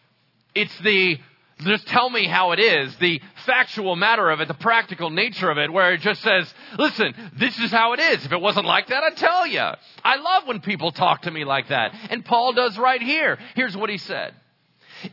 It's 0.56 0.76
the 0.80 1.20
just 1.60 1.88
tell 1.88 2.10
me 2.10 2.26
how 2.26 2.54
it 2.54 2.60
is, 2.60 2.96
the 2.98 3.22
factual 3.46 3.96
matter 3.96 4.30
of 4.30 4.40
it, 4.40 4.48
the 4.48 4.54
practical 4.54 5.10
nature 5.10 5.52
of 5.52 5.58
it, 5.58 5.72
where 5.72 5.94
it 5.94 6.00
just 6.00 6.22
says, 6.22 6.52
listen, 6.78 7.14
this 7.38 7.60
is 7.60 7.70
how 7.70 7.92
it 7.94 8.00
is. 8.00 8.26
If 8.26 8.32
it 8.32 8.40
wasn't 8.40 8.66
like 8.66 8.88
that, 8.88 9.04
I'd 9.04 9.18
tell 9.18 9.46
you. 9.46 9.60
I 10.04 10.16
love 10.16 10.48
when 10.48 10.62
people 10.62 10.92
talk 10.92 11.24
to 11.24 11.32
me 11.32 11.44
like 11.44 11.68
that. 11.68 11.94
And 12.10 12.24
Paul 12.24 12.54
does 12.54 12.78
right 12.78 13.02
here. 13.02 13.38
Here's 13.56 13.76
what 13.76 13.90
he 13.90 13.98
said. 13.98 14.34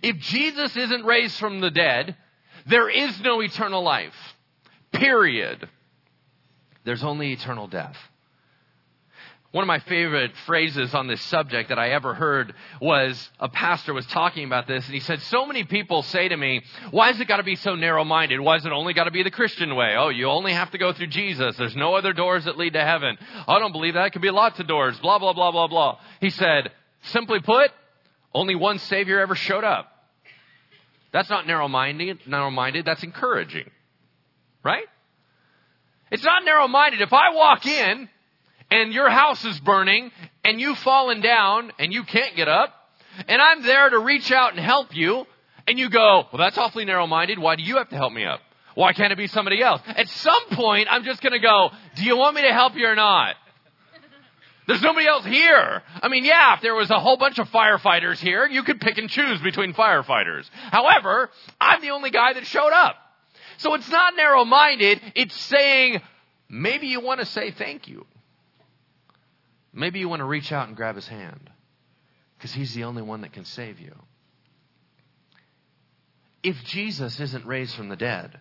If 0.02 0.18
Jesus 0.18 0.76
isn't 0.76 1.04
raised 1.04 1.36
from 1.36 1.60
the 1.60 1.70
dead, 1.70 2.16
there 2.64 2.88
is 2.88 3.20
no 3.20 3.42
eternal 3.42 3.82
life. 3.82 4.14
Period. 4.98 5.68
There's 6.84 7.02
only 7.02 7.32
eternal 7.32 7.66
death. 7.66 7.96
One 9.52 9.62
of 9.62 9.68
my 9.68 9.78
favorite 9.78 10.32
phrases 10.44 10.94
on 10.94 11.06
this 11.06 11.22
subject 11.22 11.70
that 11.70 11.78
I 11.78 11.90
ever 11.90 12.12
heard 12.12 12.52
was 12.80 13.30
a 13.40 13.48
pastor 13.48 13.94
was 13.94 14.04
talking 14.06 14.44
about 14.44 14.66
this 14.66 14.84
and 14.84 14.92
he 14.92 15.00
said, 15.00 15.22
so 15.22 15.46
many 15.46 15.64
people 15.64 16.02
say 16.02 16.28
to 16.28 16.36
me, 16.36 16.62
why 16.90 17.06
has 17.06 17.20
it 17.20 17.28
got 17.28 17.38
to 17.38 17.42
be 17.42 17.56
so 17.56 17.74
narrow 17.74 18.04
minded? 18.04 18.38
Why 18.38 18.54
has 18.54 18.66
it 18.66 18.72
only 18.72 18.92
got 18.92 19.04
to 19.04 19.10
be 19.10 19.22
the 19.22 19.30
Christian 19.30 19.74
way? 19.74 19.94
Oh, 19.96 20.10
you 20.10 20.26
only 20.26 20.52
have 20.52 20.72
to 20.72 20.78
go 20.78 20.92
through 20.92 21.06
Jesus. 21.06 21.56
There's 21.56 21.74
no 21.74 21.94
other 21.94 22.12
doors 22.12 22.44
that 22.44 22.58
lead 22.58 22.74
to 22.74 22.84
heaven. 22.84 23.16
I 23.48 23.58
don't 23.58 23.72
believe 23.72 23.94
that. 23.94 24.06
It 24.06 24.10
could 24.10 24.20
be 24.20 24.30
lots 24.30 24.60
of 24.60 24.66
doors. 24.66 24.98
Blah, 25.00 25.20
blah, 25.20 25.32
blah, 25.32 25.52
blah, 25.52 25.68
blah. 25.68 25.98
He 26.20 26.28
said, 26.28 26.70
simply 27.04 27.40
put, 27.40 27.70
only 28.34 28.56
one 28.56 28.78
Savior 28.78 29.20
ever 29.20 29.34
showed 29.34 29.64
up. 29.64 29.90
That's 31.12 31.30
not 31.30 31.46
narrow 31.46 31.68
minded, 31.68 32.18
narrow 32.26 32.50
minded. 32.50 32.84
That's 32.84 33.02
encouraging. 33.02 33.70
Right? 34.66 34.86
It's 36.10 36.24
not 36.24 36.44
narrow 36.44 36.66
minded. 36.66 37.00
If 37.00 37.12
I 37.12 37.32
walk 37.32 37.66
in 37.66 38.08
and 38.68 38.92
your 38.92 39.08
house 39.08 39.44
is 39.44 39.60
burning 39.60 40.10
and 40.44 40.60
you've 40.60 40.78
fallen 40.78 41.20
down 41.20 41.70
and 41.78 41.92
you 41.92 42.02
can't 42.02 42.34
get 42.34 42.48
up 42.48 42.74
and 43.28 43.40
I'm 43.40 43.62
there 43.62 43.88
to 43.90 43.98
reach 44.00 44.32
out 44.32 44.50
and 44.50 44.58
help 44.58 44.96
you 44.96 45.24
and 45.68 45.78
you 45.78 45.88
go, 45.88 46.24
well, 46.32 46.38
that's 46.38 46.58
awfully 46.58 46.84
narrow 46.84 47.06
minded. 47.06 47.38
Why 47.38 47.54
do 47.54 47.62
you 47.62 47.76
have 47.76 47.90
to 47.90 47.96
help 47.96 48.12
me 48.12 48.24
up? 48.24 48.40
Why 48.74 48.92
can't 48.92 49.12
it 49.12 49.16
be 49.16 49.28
somebody 49.28 49.62
else? 49.62 49.80
At 49.86 50.08
some 50.08 50.46
point, 50.50 50.88
I'm 50.90 51.04
just 51.04 51.22
going 51.22 51.32
to 51.32 51.38
go, 51.38 51.70
do 51.94 52.02
you 52.02 52.16
want 52.16 52.34
me 52.34 52.42
to 52.42 52.52
help 52.52 52.74
you 52.74 52.88
or 52.88 52.96
not? 52.96 53.36
There's 54.66 54.82
nobody 54.82 55.06
else 55.06 55.24
here. 55.24 55.82
I 56.02 56.08
mean, 56.08 56.24
yeah, 56.24 56.56
if 56.56 56.60
there 56.60 56.74
was 56.74 56.90
a 56.90 56.98
whole 56.98 57.16
bunch 57.16 57.38
of 57.38 57.48
firefighters 57.50 58.18
here, 58.18 58.46
you 58.48 58.64
could 58.64 58.80
pick 58.80 58.98
and 58.98 59.08
choose 59.08 59.40
between 59.40 59.74
firefighters. 59.74 60.50
However, 60.72 61.30
I'm 61.60 61.80
the 61.80 61.90
only 61.90 62.10
guy 62.10 62.32
that 62.32 62.46
showed 62.46 62.72
up. 62.72 62.96
So 63.58 63.74
it's 63.74 63.88
not 63.88 64.16
narrow 64.16 64.44
minded, 64.44 65.00
it's 65.14 65.34
saying, 65.34 66.00
maybe 66.48 66.88
you 66.88 67.00
want 67.00 67.20
to 67.20 67.26
say 67.26 67.50
thank 67.50 67.88
you. 67.88 68.06
Maybe 69.72 69.98
you 69.98 70.08
want 70.08 70.20
to 70.20 70.26
reach 70.26 70.52
out 70.52 70.68
and 70.68 70.76
grab 70.76 70.96
his 70.96 71.06
hand 71.06 71.50
because 72.36 72.52
he's 72.52 72.74
the 72.74 72.84
only 72.84 73.02
one 73.02 73.22
that 73.22 73.32
can 73.32 73.44
save 73.44 73.78
you. 73.78 73.94
If 76.42 76.62
Jesus 76.64 77.18
isn't 77.20 77.44
raised 77.44 77.74
from 77.74 77.88
the 77.88 77.96
dead, 77.96 78.38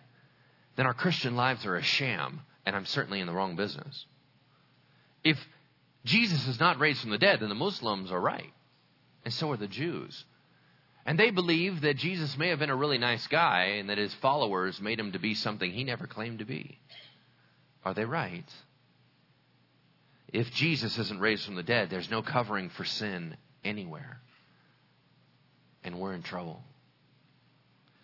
then 0.76 0.86
our 0.86 0.94
Christian 0.94 1.36
lives 1.36 1.66
are 1.66 1.76
a 1.76 1.82
sham, 1.82 2.40
and 2.64 2.76
I'm 2.76 2.86
certainly 2.86 3.20
in 3.20 3.26
the 3.26 3.32
wrong 3.32 3.56
business. 3.56 4.06
If 5.24 5.38
Jesus 6.04 6.46
is 6.46 6.60
not 6.60 6.78
raised 6.78 7.00
from 7.00 7.10
the 7.10 7.18
dead, 7.18 7.40
then 7.40 7.48
the 7.48 7.54
Muslims 7.54 8.12
are 8.12 8.20
right, 8.20 8.52
and 9.24 9.34
so 9.34 9.50
are 9.50 9.56
the 9.56 9.66
Jews. 9.66 10.24
And 11.06 11.16
they 11.16 11.30
believe 11.30 11.82
that 11.82 11.96
Jesus 11.96 12.36
may 12.36 12.48
have 12.48 12.58
been 12.58 12.68
a 12.68 12.76
really 12.76 12.98
nice 12.98 13.26
guy 13.28 13.76
and 13.78 13.88
that 13.88 13.96
his 13.96 14.12
followers 14.14 14.80
made 14.80 14.98
him 14.98 15.12
to 15.12 15.20
be 15.20 15.34
something 15.34 15.70
he 15.70 15.84
never 15.84 16.08
claimed 16.08 16.40
to 16.40 16.44
be. 16.44 16.80
Are 17.84 17.94
they 17.94 18.04
right? 18.04 18.44
If 20.32 20.50
Jesus 20.50 20.98
isn't 20.98 21.20
raised 21.20 21.44
from 21.44 21.54
the 21.54 21.62
dead, 21.62 21.90
there's 21.90 22.10
no 22.10 22.22
covering 22.22 22.70
for 22.70 22.84
sin 22.84 23.36
anywhere. 23.64 24.18
And 25.84 26.00
we're 26.00 26.12
in 26.14 26.22
trouble. 26.22 26.60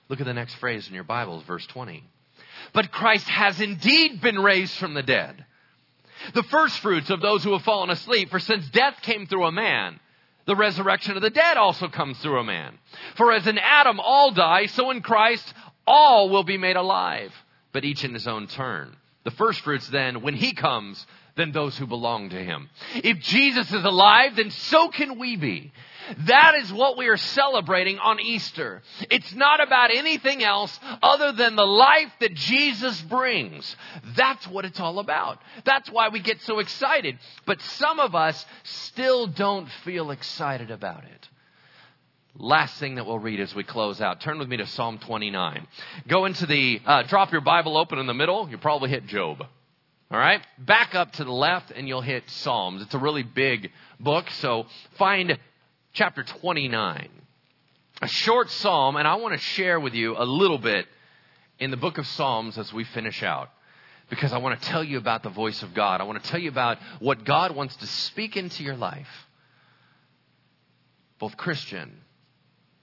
Look 0.08 0.20
at 0.20 0.26
the 0.26 0.32
next 0.32 0.54
phrase 0.54 0.86
in 0.86 0.94
your 0.94 1.02
Bibles, 1.02 1.42
verse 1.42 1.66
20. 1.66 2.04
But 2.72 2.92
Christ 2.92 3.28
has 3.28 3.60
indeed 3.60 4.20
been 4.20 4.38
raised 4.38 4.74
from 4.76 4.94
the 4.94 5.02
dead. 5.02 5.44
The 6.34 6.44
first 6.44 6.78
fruits 6.78 7.10
of 7.10 7.20
those 7.20 7.42
who 7.42 7.52
have 7.52 7.62
fallen 7.62 7.90
asleep, 7.90 8.30
for 8.30 8.38
since 8.38 8.68
death 8.68 9.02
came 9.02 9.26
through 9.26 9.46
a 9.46 9.52
man, 9.52 9.98
the 10.46 10.56
resurrection 10.56 11.16
of 11.16 11.22
the 11.22 11.30
dead 11.30 11.56
also 11.56 11.88
comes 11.88 12.18
through 12.18 12.38
a 12.38 12.44
man. 12.44 12.78
For 13.16 13.32
as 13.32 13.46
in 13.46 13.58
Adam 13.58 14.00
all 14.00 14.32
die, 14.32 14.66
so 14.66 14.90
in 14.90 15.02
Christ 15.02 15.52
all 15.86 16.30
will 16.30 16.44
be 16.44 16.58
made 16.58 16.76
alive, 16.76 17.32
but 17.72 17.84
each 17.84 18.04
in 18.04 18.14
his 18.14 18.26
own 18.26 18.46
turn. 18.46 18.96
The 19.24 19.30
first 19.30 19.60
fruits 19.60 19.88
then, 19.88 20.22
when 20.22 20.34
he 20.34 20.52
comes, 20.52 21.06
than 21.36 21.52
those 21.52 21.76
who 21.78 21.86
belong 21.86 22.30
to 22.30 22.42
him. 22.42 22.68
If 22.94 23.20
Jesus 23.20 23.72
is 23.72 23.84
alive, 23.84 24.36
then 24.36 24.50
so 24.50 24.88
can 24.88 25.18
we 25.18 25.36
be. 25.36 25.72
That 26.26 26.54
is 26.56 26.72
what 26.72 26.96
we 26.96 27.08
are 27.08 27.16
celebrating 27.16 27.98
on 27.98 28.20
Easter. 28.20 28.82
It's 29.10 29.34
not 29.34 29.62
about 29.62 29.90
anything 29.94 30.42
else 30.42 30.78
other 31.02 31.32
than 31.32 31.56
the 31.56 31.66
life 31.66 32.12
that 32.20 32.34
Jesus 32.34 33.00
brings. 33.02 33.76
That's 34.16 34.46
what 34.48 34.64
it's 34.64 34.80
all 34.80 34.98
about. 34.98 35.38
That's 35.64 35.90
why 35.90 36.08
we 36.08 36.20
get 36.20 36.40
so 36.42 36.58
excited. 36.58 37.18
But 37.46 37.60
some 37.62 38.00
of 38.00 38.14
us 38.14 38.44
still 38.62 39.26
don't 39.26 39.68
feel 39.84 40.10
excited 40.10 40.70
about 40.70 41.04
it. 41.04 41.28
Last 42.38 42.78
thing 42.78 42.94
that 42.94 43.04
we'll 43.04 43.18
read 43.18 43.40
as 43.40 43.54
we 43.54 43.62
close 43.62 44.00
out. 44.00 44.22
Turn 44.22 44.38
with 44.38 44.48
me 44.48 44.56
to 44.56 44.66
Psalm 44.66 44.98
29. 44.98 45.66
Go 46.08 46.24
into 46.24 46.46
the, 46.46 46.80
uh, 46.84 47.02
drop 47.02 47.30
your 47.30 47.42
Bible 47.42 47.76
open 47.76 47.98
in 47.98 48.06
the 48.06 48.14
middle. 48.14 48.48
You'll 48.48 48.58
probably 48.58 48.88
hit 48.88 49.06
Job. 49.06 49.44
All 50.10 50.18
right? 50.18 50.40
Back 50.58 50.94
up 50.94 51.12
to 51.12 51.24
the 51.24 51.32
left 51.32 51.70
and 51.70 51.86
you'll 51.86 52.00
hit 52.00 52.24
Psalms. 52.28 52.82
It's 52.82 52.94
a 52.94 52.98
really 52.98 53.22
big 53.22 53.70
book, 54.00 54.30
so 54.30 54.66
find 54.98 55.38
chapter 55.92 56.22
29. 56.22 57.08
A 58.00 58.08
short 58.08 58.50
psalm, 58.50 58.96
and 58.96 59.06
I 59.06 59.16
want 59.16 59.34
to 59.34 59.38
share 59.38 59.78
with 59.78 59.94
you 59.94 60.16
a 60.16 60.24
little 60.24 60.58
bit 60.58 60.86
in 61.58 61.70
the 61.70 61.76
book 61.76 61.98
of 61.98 62.06
Psalms 62.06 62.58
as 62.58 62.72
we 62.72 62.84
finish 62.84 63.22
out. 63.22 63.50
Because 64.10 64.32
I 64.32 64.38
want 64.38 64.60
to 64.60 64.68
tell 64.68 64.82
you 64.82 64.98
about 64.98 65.22
the 65.22 65.30
voice 65.30 65.62
of 65.62 65.72
God. 65.74 66.00
I 66.00 66.04
want 66.04 66.22
to 66.22 66.28
tell 66.28 66.40
you 66.40 66.48
about 66.48 66.78
what 66.98 67.24
God 67.24 67.54
wants 67.54 67.76
to 67.76 67.86
speak 67.86 68.36
into 68.36 68.64
your 68.64 68.76
life, 68.76 69.08
both 71.18 71.36
Christian 71.36 72.00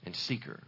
and 0.05 0.15
seeker. 0.15 0.61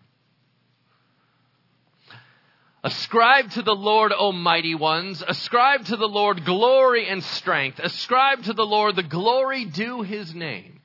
Ascribe 2.84 3.52
to 3.52 3.62
the 3.62 3.76
Lord, 3.76 4.12
O 4.16 4.32
mighty 4.32 4.76
ones. 4.76 5.24
Ascribe 5.26 5.86
to 5.86 5.96
the 5.96 6.08
Lord 6.08 6.44
glory 6.46 7.08
and 7.08 7.24
strength. 7.24 7.80
Ascribe 7.80 8.44
to 8.44 8.54
the 8.54 8.66
Lord 8.66 8.96
the 8.96 9.04
glory 9.04 9.66
due 9.66 10.02
his 10.02 10.34
name. 10.34 10.81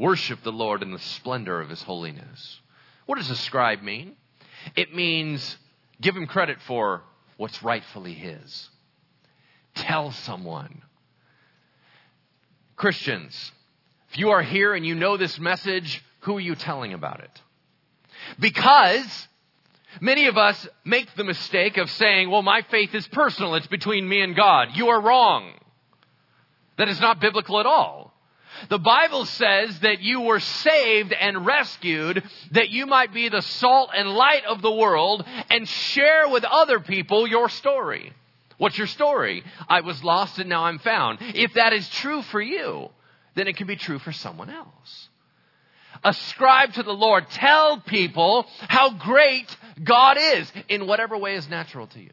Worship 0.00 0.42
the 0.42 0.50
Lord 0.50 0.82
in 0.82 0.92
the 0.92 0.98
splendor 0.98 1.60
of 1.60 1.68
his 1.68 1.82
holiness. 1.82 2.60
What 3.04 3.18
does 3.18 3.28
ascribe 3.28 3.82
mean? 3.82 4.16
It 4.74 4.94
means 4.94 5.58
give 6.00 6.16
him 6.16 6.26
credit 6.26 6.56
for 6.66 7.02
what's 7.36 7.62
rightfully 7.62 8.14
his. 8.14 8.70
Tell 9.74 10.10
someone. 10.10 10.80
Christians, 12.76 13.52
if 14.10 14.16
you 14.16 14.30
are 14.30 14.40
here 14.40 14.72
and 14.72 14.86
you 14.86 14.94
know 14.94 15.18
this 15.18 15.38
message, 15.38 16.02
who 16.20 16.38
are 16.38 16.40
you 16.40 16.54
telling 16.54 16.94
about 16.94 17.20
it? 17.20 17.42
Because 18.38 19.28
Many 20.00 20.28
of 20.28 20.38
us 20.38 20.68
make 20.84 21.12
the 21.16 21.24
mistake 21.24 21.76
of 21.76 21.90
saying, 21.90 22.30
well, 22.30 22.42
my 22.42 22.62
faith 22.70 22.94
is 22.94 23.08
personal. 23.08 23.56
It's 23.56 23.66
between 23.66 24.08
me 24.08 24.20
and 24.20 24.36
God. 24.36 24.68
You 24.74 24.90
are 24.90 25.00
wrong. 25.00 25.54
That 26.78 26.88
is 26.88 27.00
not 27.00 27.20
biblical 27.20 27.58
at 27.58 27.66
all. 27.66 27.99
The 28.68 28.78
Bible 28.78 29.24
says 29.24 29.80
that 29.80 30.00
you 30.00 30.20
were 30.22 30.40
saved 30.40 31.12
and 31.12 31.46
rescued 31.46 32.22
that 32.52 32.70
you 32.70 32.86
might 32.86 33.12
be 33.12 33.28
the 33.28 33.42
salt 33.42 33.90
and 33.94 34.10
light 34.10 34.44
of 34.44 34.62
the 34.62 34.72
world 34.72 35.24
and 35.50 35.68
share 35.68 36.28
with 36.28 36.44
other 36.44 36.80
people 36.80 37.26
your 37.26 37.48
story. 37.48 38.12
What's 38.58 38.76
your 38.76 38.86
story? 38.86 39.42
I 39.68 39.80
was 39.80 40.04
lost 40.04 40.38
and 40.38 40.48
now 40.48 40.64
I'm 40.64 40.78
found. 40.78 41.18
If 41.20 41.54
that 41.54 41.72
is 41.72 41.88
true 41.88 42.22
for 42.22 42.40
you, 42.40 42.90
then 43.34 43.48
it 43.48 43.56
can 43.56 43.66
be 43.66 43.76
true 43.76 43.98
for 43.98 44.12
someone 44.12 44.50
else. 44.50 45.08
Ascribe 46.04 46.74
to 46.74 46.82
the 46.82 46.92
Lord. 46.92 47.28
Tell 47.30 47.80
people 47.80 48.46
how 48.60 48.90
great 48.90 49.54
God 49.82 50.18
is 50.18 50.52
in 50.68 50.86
whatever 50.86 51.16
way 51.16 51.34
is 51.34 51.48
natural 51.48 51.86
to 51.88 52.00
you. 52.00 52.12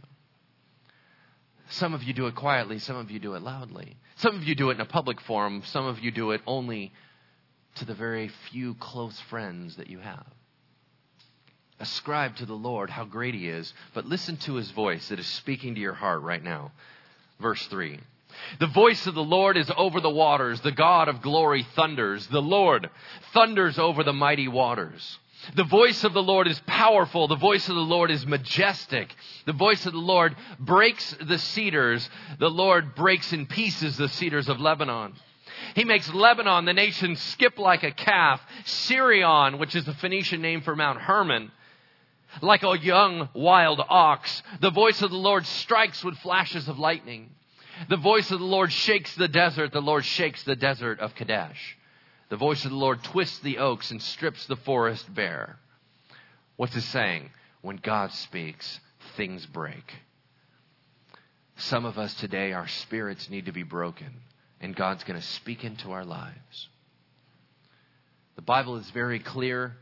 Some 1.69 1.93
of 1.93 2.03
you 2.03 2.13
do 2.13 2.27
it 2.27 2.35
quietly, 2.35 2.79
some 2.79 2.95
of 2.95 3.11
you 3.11 3.19
do 3.19 3.33
it 3.33 3.41
loudly. 3.41 3.97
Some 4.17 4.35
of 4.35 4.43
you 4.43 4.55
do 4.55 4.71
it 4.71 4.75
in 4.75 4.81
a 4.81 4.85
public 4.85 5.21
forum, 5.21 5.61
some 5.65 5.85
of 5.85 5.99
you 5.99 6.11
do 6.11 6.31
it 6.31 6.41
only 6.47 6.91
to 7.75 7.85
the 7.85 7.93
very 7.93 8.29
few 8.49 8.73
close 8.75 9.19
friends 9.21 9.75
that 9.75 9.89
you 9.89 9.99
have. 9.99 10.25
Ascribe 11.79 12.35
to 12.37 12.47
the 12.47 12.55
Lord 12.55 12.89
how 12.89 13.05
great 13.05 13.35
He 13.35 13.47
is, 13.47 13.71
but 13.93 14.07
listen 14.07 14.37
to 14.37 14.55
His 14.55 14.71
voice 14.71 15.09
that 15.09 15.19
is 15.19 15.27
speaking 15.27 15.75
to 15.75 15.81
your 15.81 15.93
heart 15.93 16.23
right 16.23 16.43
now. 16.43 16.71
Verse 17.39 17.63
3 17.67 17.99
The 18.59 18.67
voice 18.67 19.05
of 19.05 19.13
the 19.13 19.23
Lord 19.23 19.55
is 19.55 19.71
over 19.77 20.01
the 20.01 20.09
waters. 20.09 20.61
The 20.61 20.71
God 20.71 21.07
of 21.07 21.21
glory 21.21 21.67
thunders. 21.75 22.25
The 22.25 22.41
Lord 22.41 22.89
thunders 23.33 23.77
over 23.77 24.03
the 24.03 24.13
mighty 24.13 24.47
waters. 24.47 25.19
The 25.55 25.63
voice 25.63 26.03
of 26.03 26.13
the 26.13 26.23
Lord 26.23 26.47
is 26.47 26.59
powerful. 26.67 27.27
The 27.27 27.35
voice 27.35 27.69
of 27.69 27.75
the 27.75 27.81
Lord 27.81 28.11
is 28.11 28.25
majestic. 28.25 29.15
The 29.45 29.53
voice 29.53 29.85
of 29.85 29.93
the 29.93 29.99
Lord 29.99 30.35
breaks 30.59 31.15
the 31.21 31.39
cedars. 31.39 32.09
The 32.39 32.49
Lord 32.49 32.95
breaks 32.95 33.33
in 33.33 33.45
pieces 33.45 33.97
the 33.97 34.09
cedars 34.09 34.49
of 34.49 34.59
Lebanon. 34.59 35.13
He 35.75 35.83
makes 35.83 36.13
Lebanon, 36.13 36.65
the 36.65 36.73
nation, 36.73 37.15
skip 37.15 37.57
like 37.57 37.83
a 37.83 37.91
calf. 37.91 38.41
Sirion, 38.65 39.59
which 39.59 39.75
is 39.75 39.85
the 39.85 39.93
Phoenician 39.93 40.41
name 40.41 40.61
for 40.61 40.75
Mount 40.75 41.01
Hermon, 41.01 41.51
like 42.41 42.63
a 42.63 42.77
young 42.77 43.29
wild 43.33 43.81
ox. 43.87 44.43
The 44.59 44.71
voice 44.71 45.01
of 45.01 45.11
the 45.11 45.17
Lord 45.17 45.45
strikes 45.45 46.03
with 46.03 46.17
flashes 46.19 46.67
of 46.67 46.79
lightning. 46.79 47.31
The 47.89 47.97
voice 47.97 48.31
of 48.31 48.39
the 48.39 48.45
Lord 48.45 48.71
shakes 48.71 49.13
the 49.15 49.27
desert. 49.27 49.71
The 49.71 49.81
Lord 49.81 50.03
shakes 50.03 50.43
the 50.43 50.55
desert 50.55 50.99
of 50.99 51.15
Kadesh. 51.15 51.77
The 52.29 52.37
voice 52.37 52.65
of 52.65 52.71
the 52.71 52.77
Lord 52.77 53.03
twists 53.03 53.39
the 53.39 53.59
oaks 53.59 53.91
and 53.91 54.01
strips 54.01 54.45
the 54.45 54.57
forest 54.57 55.13
bare. 55.13 55.57
What's 56.57 56.75
it 56.75 56.81
saying? 56.81 57.29
When 57.61 57.77
God 57.77 58.11
speaks, 58.11 58.79
things 59.15 59.45
break. 59.45 59.93
Some 61.55 61.85
of 61.85 61.97
us 61.97 62.13
today, 62.15 62.53
our 62.53 62.67
spirits 62.67 63.29
need 63.29 63.45
to 63.45 63.51
be 63.51 63.63
broken, 63.63 64.21
and 64.59 64.75
God's 64.75 65.03
going 65.03 65.19
to 65.19 65.25
speak 65.25 65.63
into 65.63 65.91
our 65.91 66.05
lives. 66.05 66.69
The 68.35 68.41
Bible 68.41 68.75
is 68.75 68.89
very 68.91 69.19
clear 69.19 69.75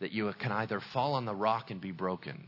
that 0.00 0.12
you 0.12 0.32
can 0.38 0.52
either 0.52 0.80
fall 0.80 1.14
on 1.14 1.24
the 1.24 1.34
rock 1.34 1.70
and 1.70 1.80
be 1.80 1.90
broken, 1.90 2.46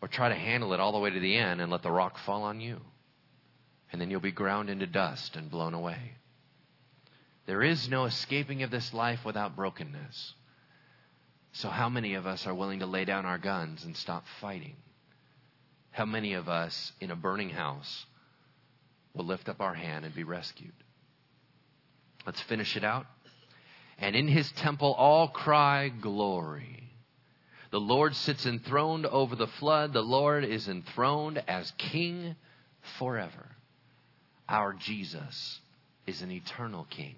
or 0.00 0.08
try 0.08 0.28
to 0.28 0.34
handle 0.34 0.72
it 0.74 0.80
all 0.80 0.92
the 0.92 0.98
way 0.98 1.10
to 1.10 1.20
the 1.20 1.36
end 1.36 1.60
and 1.60 1.70
let 1.70 1.82
the 1.82 1.90
rock 1.90 2.18
fall 2.18 2.44
on 2.44 2.60
you. 2.60 2.80
And 3.92 4.00
then 4.00 4.10
you'll 4.10 4.20
be 4.20 4.32
ground 4.32 4.70
into 4.70 4.86
dust 4.86 5.36
and 5.36 5.50
blown 5.50 5.74
away. 5.74 5.98
There 7.46 7.62
is 7.62 7.88
no 7.88 8.04
escaping 8.04 8.62
of 8.62 8.70
this 8.70 8.94
life 8.94 9.24
without 9.24 9.56
brokenness. 9.56 10.34
So, 11.52 11.68
how 11.68 11.88
many 11.88 12.14
of 12.14 12.26
us 12.26 12.46
are 12.46 12.54
willing 12.54 12.80
to 12.80 12.86
lay 12.86 13.04
down 13.04 13.26
our 13.26 13.38
guns 13.38 13.84
and 13.84 13.96
stop 13.96 14.24
fighting? 14.40 14.76
How 15.90 16.04
many 16.04 16.32
of 16.32 16.48
us 16.48 16.92
in 17.00 17.10
a 17.10 17.16
burning 17.16 17.50
house 17.50 18.06
will 19.14 19.24
lift 19.24 19.48
up 19.48 19.60
our 19.60 19.74
hand 19.74 20.04
and 20.04 20.14
be 20.14 20.24
rescued? 20.24 20.72
Let's 22.26 22.40
finish 22.40 22.76
it 22.76 22.82
out. 22.82 23.06
And 23.98 24.16
in 24.16 24.26
his 24.26 24.50
temple 24.52 24.92
all 24.94 25.28
cry 25.28 25.88
glory. 25.88 26.90
The 27.70 27.80
Lord 27.80 28.16
sits 28.16 28.46
enthroned 28.46 29.06
over 29.06 29.36
the 29.36 29.46
flood. 29.46 29.92
The 29.92 30.02
Lord 30.02 30.44
is 30.44 30.68
enthroned 30.68 31.42
as 31.46 31.72
king 31.76 32.34
forever. 32.98 33.48
Our 34.48 34.72
Jesus 34.72 35.60
is 36.06 36.22
an 36.22 36.30
eternal 36.30 36.86
king. 36.90 37.16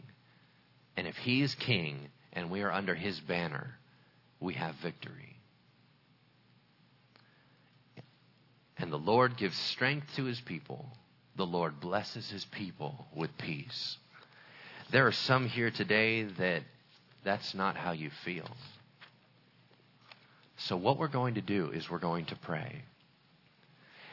And 0.96 1.06
if 1.06 1.16
he 1.16 1.42
is 1.42 1.54
king 1.54 2.08
and 2.32 2.50
we 2.50 2.62
are 2.62 2.72
under 2.72 2.94
his 2.94 3.20
banner, 3.20 3.78
we 4.40 4.54
have 4.54 4.74
victory. 4.76 5.36
And 8.78 8.92
the 8.92 8.98
Lord 8.98 9.36
gives 9.36 9.56
strength 9.56 10.06
to 10.16 10.24
his 10.24 10.40
people. 10.40 10.86
The 11.36 11.46
Lord 11.46 11.80
blesses 11.80 12.30
his 12.30 12.44
people 12.46 13.06
with 13.14 13.36
peace. 13.38 13.96
There 14.90 15.06
are 15.06 15.12
some 15.12 15.48
here 15.48 15.70
today 15.70 16.24
that 16.24 16.62
that's 17.24 17.54
not 17.54 17.76
how 17.76 17.92
you 17.92 18.10
feel. 18.24 18.48
So, 20.58 20.76
what 20.76 20.98
we're 20.98 21.08
going 21.08 21.34
to 21.34 21.42
do 21.42 21.70
is 21.70 21.90
we're 21.90 21.98
going 21.98 22.26
to 22.26 22.36
pray. 22.36 22.82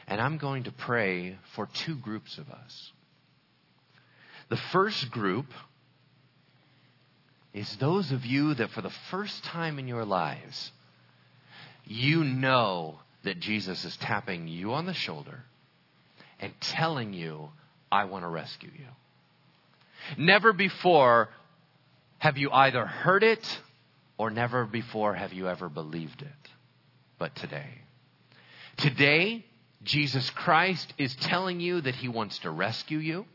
And 0.06 0.20
I'm 0.20 0.36
going 0.36 0.64
to 0.64 0.72
pray 0.72 1.38
for 1.54 1.66
two 1.66 1.96
groups 1.96 2.36
of 2.36 2.50
us. 2.50 2.92
The 4.50 4.56
first 4.56 5.10
group 5.10 5.46
is 7.54 7.76
those 7.76 8.10
of 8.10 8.26
you 8.26 8.52
that 8.54 8.70
for 8.70 8.82
the 8.82 8.92
first 9.10 9.44
time 9.44 9.78
in 9.78 9.86
your 9.86 10.04
lives, 10.04 10.72
you 11.86 12.24
know 12.24 12.98
that 13.22 13.38
Jesus 13.38 13.84
is 13.84 13.96
tapping 13.98 14.48
you 14.48 14.72
on 14.72 14.86
the 14.86 14.92
shoulder 14.92 15.44
and 16.40 16.52
telling 16.60 17.12
you, 17.12 17.48
I 17.90 18.04
want 18.04 18.24
to 18.24 18.28
rescue 18.28 18.70
you. 18.76 18.86
Never 20.18 20.52
before 20.52 21.30
have 22.18 22.36
you 22.36 22.50
either 22.50 22.84
heard 22.84 23.22
it 23.22 23.60
or 24.18 24.30
never 24.30 24.64
before 24.64 25.14
have 25.14 25.32
you 25.32 25.48
ever 25.48 25.68
believed 25.68 26.22
it, 26.22 26.50
but 27.18 27.34
today. 27.36 27.68
Today, 28.76 29.44
Jesus 29.84 30.28
Christ 30.30 30.92
is 30.98 31.14
telling 31.16 31.60
you 31.60 31.80
that 31.80 31.94
He 31.94 32.08
wants 32.08 32.38
to 32.40 32.50
rescue 32.50 32.98
you, 32.98 33.26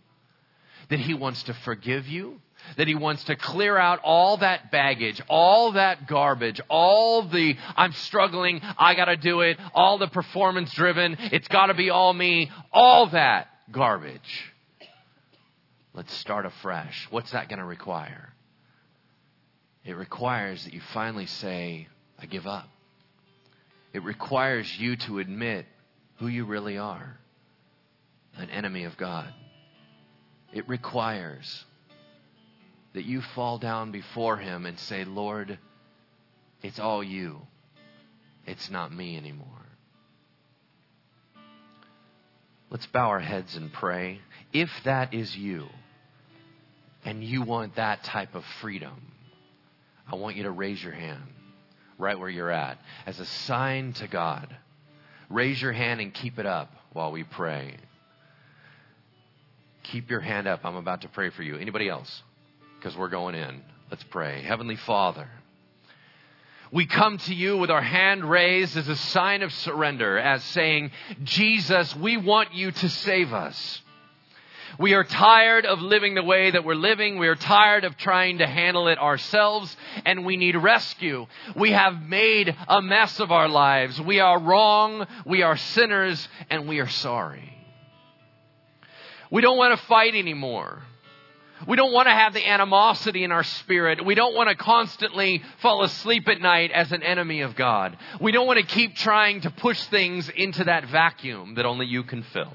that 0.89 0.99
He 0.99 1.13
wants 1.13 1.43
to 1.43 1.53
forgive 1.53 2.07
you, 2.07 2.41
that 2.77 2.87
he 2.87 2.95
wants 2.95 3.23
to 3.25 3.35
clear 3.35 3.77
out 3.77 3.99
all 4.03 4.37
that 4.37 4.71
baggage, 4.71 5.21
all 5.27 5.73
that 5.73 6.07
garbage, 6.07 6.61
all 6.69 7.23
the 7.23 7.55
I'm 7.75 7.93
struggling, 7.93 8.61
I 8.77 8.95
gotta 8.95 9.17
do 9.17 9.41
it, 9.41 9.57
all 9.73 9.97
the 9.97 10.07
performance 10.07 10.71
driven, 10.73 11.17
it's 11.19 11.47
gotta 11.47 11.73
be 11.73 11.89
all 11.89 12.13
me, 12.13 12.51
all 12.71 13.07
that 13.07 13.47
garbage. 13.71 14.53
Let's 15.93 16.13
start 16.15 16.45
afresh. 16.45 17.07
What's 17.09 17.31
that 17.31 17.49
gonna 17.49 17.65
require? 17.65 18.33
It 19.83 19.93
requires 19.93 20.63
that 20.65 20.73
you 20.73 20.81
finally 20.93 21.25
say, 21.25 21.87
I 22.19 22.25
give 22.25 22.45
up. 22.45 22.67
It 23.93 24.03
requires 24.03 24.69
you 24.77 24.97
to 24.97 25.19
admit 25.19 25.65
who 26.17 26.27
you 26.27 26.45
really 26.45 26.77
are 26.77 27.17
an 28.37 28.49
enemy 28.51 28.83
of 28.83 28.95
God. 28.95 29.33
It 30.53 30.67
requires 30.67 31.65
that 32.93 33.05
you 33.05 33.21
fall 33.21 33.57
down 33.57 33.91
before 33.91 34.37
Him 34.37 34.65
and 34.65 34.79
say, 34.79 35.05
Lord, 35.05 35.59
it's 36.63 36.79
all 36.79 37.03
you. 37.03 37.41
It's 38.45 38.69
not 38.69 38.93
me 38.93 39.15
anymore. 39.15 39.47
Let's 42.71 42.87
bow 42.87 43.07
our 43.09 43.19
heads 43.19 43.55
and 43.55 43.71
pray. 43.71 44.19
If 44.53 44.69
that 44.85 45.13
is 45.13 45.35
you, 45.35 45.67
and 47.05 47.23
you 47.23 47.41
want 47.41 47.75
that 47.75 48.03
type 48.03 48.35
of 48.35 48.43
freedom, 48.61 49.11
I 50.11 50.15
want 50.15 50.35
you 50.35 50.43
to 50.43 50.51
raise 50.51 50.83
your 50.83 50.93
hand 50.93 51.23
right 51.97 52.17
where 52.17 52.29
you're 52.29 52.51
at 52.51 52.79
as 53.05 53.19
a 53.19 53.25
sign 53.25 53.93
to 53.93 54.07
God. 54.07 54.55
Raise 55.29 55.61
your 55.61 55.73
hand 55.73 56.01
and 56.01 56.13
keep 56.13 56.39
it 56.39 56.45
up 56.45 56.71
while 56.93 57.11
we 57.11 57.23
pray. 57.23 57.75
Keep 59.83 60.09
your 60.09 60.19
hand 60.19 60.47
up. 60.47 60.61
I'm 60.63 60.75
about 60.75 61.01
to 61.01 61.07
pray 61.07 61.29
for 61.29 61.43
you. 61.43 61.57
Anybody 61.57 61.89
else? 61.89 62.23
because 62.79 62.95
we're 62.95 63.09
going 63.09 63.35
in. 63.35 63.61
Let's 63.91 64.03
pray. 64.05 64.41
Heavenly 64.41 64.77
Father, 64.77 65.27
we 66.71 66.85
come 66.85 67.17
to 67.17 67.33
you 67.33 67.57
with 67.57 67.69
our 67.69 67.81
hand 67.81 68.23
raised 68.23 68.77
as 68.77 68.87
a 68.87 68.95
sign 68.95 69.41
of 69.41 69.51
surrender, 69.51 70.17
as 70.17 70.43
saying, 70.45 70.91
Jesus, 71.23 71.95
we 71.95 72.15
want 72.15 72.53
you 72.53 72.71
to 72.71 72.89
save 72.89 73.33
us. 73.33 73.81
We 74.77 74.93
are 74.93 75.03
tired 75.03 75.65
of 75.65 75.81
living 75.81 76.15
the 76.15 76.23
way 76.23 76.51
that 76.51 76.63
we're 76.63 76.75
living. 76.75 77.17
We 77.17 77.27
are 77.27 77.35
tired 77.35 77.83
of 77.83 77.97
trying 77.97 78.37
to 78.37 78.47
handle 78.47 78.87
it 78.87 78.97
ourselves, 78.97 79.75
and 80.05 80.25
we 80.25 80.37
need 80.37 80.55
rescue. 80.55 81.25
We 81.55 81.71
have 81.71 82.01
made 82.01 82.55
a 82.67 82.81
mess 82.81 83.19
of 83.19 83.31
our 83.31 83.49
lives. 83.49 83.99
We 83.99 84.21
are 84.21 84.39
wrong, 84.39 85.05
we 85.25 85.41
are 85.41 85.57
sinners, 85.57 86.25
and 86.49 86.69
we 86.69 86.79
are 86.79 86.87
sorry. 86.87 87.58
We 89.31 89.41
don't 89.41 89.57
want 89.57 89.79
to 89.79 89.85
fight 89.85 90.15
anymore. 90.15 90.81
We 91.67 91.75
don't 91.75 91.91
want 91.91 92.07
to 92.07 92.13
have 92.13 92.33
the 92.33 92.47
animosity 92.47 93.23
in 93.23 93.31
our 93.31 93.43
spirit. 93.43 94.05
We 94.05 94.15
don't 94.15 94.33
want 94.33 94.49
to 94.49 94.55
constantly 94.55 95.43
fall 95.61 95.83
asleep 95.83 96.27
at 96.29 96.39
night 96.39 96.71
as 96.71 96.91
an 96.91 97.03
enemy 97.03 97.41
of 97.41 97.55
God. 97.55 97.97
We 98.21 98.31
don't 98.31 98.47
want 98.47 98.59
to 98.59 98.65
keep 98.65 98.95
trying 98.95 99.41
to 99.41 99.49
push 99.49 99.81
things 99.87 100.29
into 100.29 100.63
that 100.63 100.87
vacuum 100.87 101.55
that 101.55 101.65
only 101.65 101.85
you 101.85 102.03
can 102.03 102.23
fill. 102.23 102.53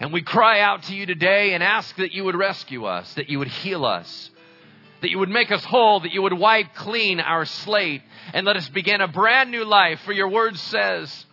And 0.00 0.12
we 0.12 0.22
cry 0.22 0.60
out 0.60 0.84
to 0.84 0.94
you 0.94 1.06
today 1.06 1.54
and 1.54 1.62
ask 1.62 1.94
that 1.96 2.12
you 2.12 2.24
would 2.24 2.36
rescue 2.36 2.84
us, 2.86 3.12
that 3.14 3.28
you 3.28 3.38
would 3.40 3.48
heal 3.48 3.84
us, 3.84 4.30
that 5.02 5.10
you 5.10 5.18
would 5.18 5.28
make 5.28 5.52
us 5.52 5.64
whole, 5.64 6.00
that 6.00 6.12
you 6.12 6.22
would 6.22 6.32
wipe 6.32 6.74
clean 6.74 7.20
our 7.20 7.44
slate, 7.44 8.02
and 8.32 8.46
let 8.46 8.56
us 8.56 8.68
begin 8.70 9.00
a 9.00 9.08
brand 9.08 9.50
new 9.50 9.64
life. 9.64 10.00
For 10.00 10.12
your 10.12 10.28
word 10.28 10.56
says, 10.56 11.26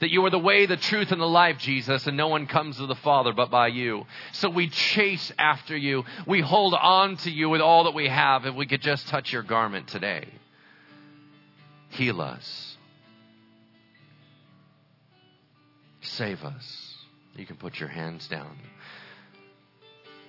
that 0.00 0.10
you 0.10 0.24
are 0.24 0.30
the 0.30 0.38
way, 0.38 0.66
the 0.66 0.76
truth, 0.76 1.12
and 1.12 1.20
the 1.20 1.26
life, 1.26 1.58
Jesus, 1.58 2.06
and 2.06 2.16
no 2.16 2.28
one 2.28 2.46
comes 2.46 2.76
to 2.76 2.86
the 2.86 2.94
Father 2.96 3.32
but 3.32 3.50
by 3.50 3.68
you. 3.68 4.06
So 4.32 4.48
we 4.48 4.68
chase 4.68 5.32
after 5.38 5.76
you. 5.76 6.04
We 6.26 6.40
hold 6.40 6.74
on 6.74 7.16
to 7.18 7.30
you 7.30 7.48
with 7.48 7.60
all 7.60 7.84
that 7.84 7.94
we 7.94 8.08
have 8.08 8.46
if 8.46 8.54
we 8.54 8.66
could 8.66 8.82
just 8.82 9.08
touch 9.08 9.32
your 9.32 9.42
garment 9.42 9.88
today. 9.88 10.26
Heal 11.90 12.20
us. 12.20 12.76
Save 16.02 16.44
us. 16.44 16.94
You 17.34 17.46
can 17.46 17.56
put 17.56 17.78
your 17.78 17.88
hands 17.88 18.26
down. 18.28 18.56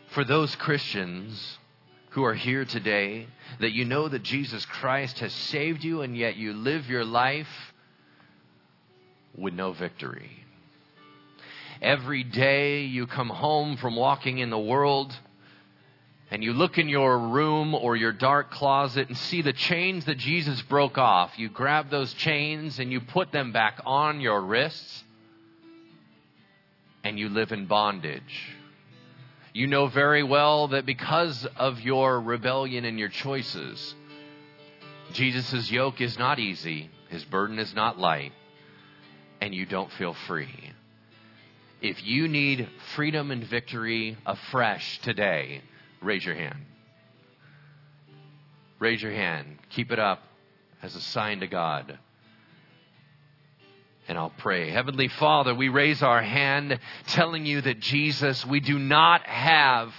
For 0.10 0.24
those 0.24 0.56
Christians 0.56 1.58
who 2.12 2.24
are 2.24 2.34
here 2.34 2.66
today, 2.66 3.28
that 3.60 3.74
you 3.74 3.86
know 3.86 4.08
that 4.08 4.24
Jesus 4.24 4.66
Christ 4.66 5.20
has 5.20 5.34
saved 5.34 5.84
you 5.84 6.02
and 6.02 6.18
yet 6.18 6.36
you 6.36 6.54
live 6.54 6.90
your 6.90 7.06
life 7.06 7.48
with 9.38 9.54
no 9.54 9.72
victory. 9.74 10.32
every 11.82 12.24
day 12.24 12.82
you 12.86 13.06
come 13.06 13.30
home 13.30 13.78
from 13.78 13.96
walking 13.96 14.40
in 14.40 14.50
the 14.50 14.58
world 14.58 15.16
and 16.30 16.44
you 16.44 16.52
look 16.54 16.78
in 16.78 16.90
your 16.90 17.18
room 17.18 17.74
or 17.74 17.96
your 17.96 18.12
dark 18.12 18.52
closet 18.52 19.08
and 19.08 19.18
see 19.18 19.42
the 19.42 19.54
chains 19.54 20.06
that 20.06 20.18
Jesus 20.18 20.62
broke 20.64 20.98
off, 20.98 21.38
you 21.38 21.50
grab 21.50 21.90
those 21.90 22.14
chains 22.14 22.80
and 22.80 22.92
you 22.92 23.00
put 23.00 23.32
them 23.32 23.54
back 23.54 23.80
on 23.86 24.20
your 24.20 24.42
wrists 24.42 25.04
and 27.04 27.18
you 27.18 27.30
live 27.30 27.54
in 27.54 27.66
bondage. 27.66 28.56
You 29.54 29.68
know 29.68 29.88
very 29.88 30.24
well 30.24 30.68
that 30.70 30.86
because 30.86 31.48
of 31.56 31.80
your 31.80 32.20
rebellion 32.20 32.84
and 32.84 33.00
your 33.00 33.10
choices, 33.10 33.96
Jesus' 35.14 35.72
yoke 35.72 36.02
is 36.02 36.20
not 36.20 36.40
easy, 36.40 36.90
his 37.08 37.24
burden 37.24 37.58
is 37.58 37.74
not 37.74 37.98
light, 37.98 38.34
and 39.42 39.54
you 39.54 39.66
don't 39.66 39.92
feel 39.94 40.14
free. 40.28 40.72
If 41.82 42.04
you 42.04 42.28
need 42.28 42.68
freedom 42.96 43.32
and 43.32 43.44
victory 43.44 44.18
afresh 44.26 45.00
today, 45.00 45.62
raise 46.02 46.26
your 46.26 46.36
hand. 46.36 46.58
Raise 48.80 49.02
your 49.02 49.12
hand. 49.12 49.58
Keep 49.70 49.92
it 49.92 50.00
up 50.00 50.22
as 50.82 50.96
a 50.96 51.02
sign 51.02 51.40
to 51.42 51.48
God. 51.48 51.98
And 54.08 54.18
I'll 54.18 54.34
pray. 54.38 54.72
Heavenly 54.72 55.10
Father, 55.10 55.54
we 55.54 55.70
raise 55.70 56.02
our 56.02 56.22
hand 56.22 56.80
telling 57.08 57.46
you 57.46 57.62
that 57.62 57.80
Jesus, 57.80 58.46
we 58.46 58.60
do 58.60 58.80
not 58.80 59.24
have 59.24 59.94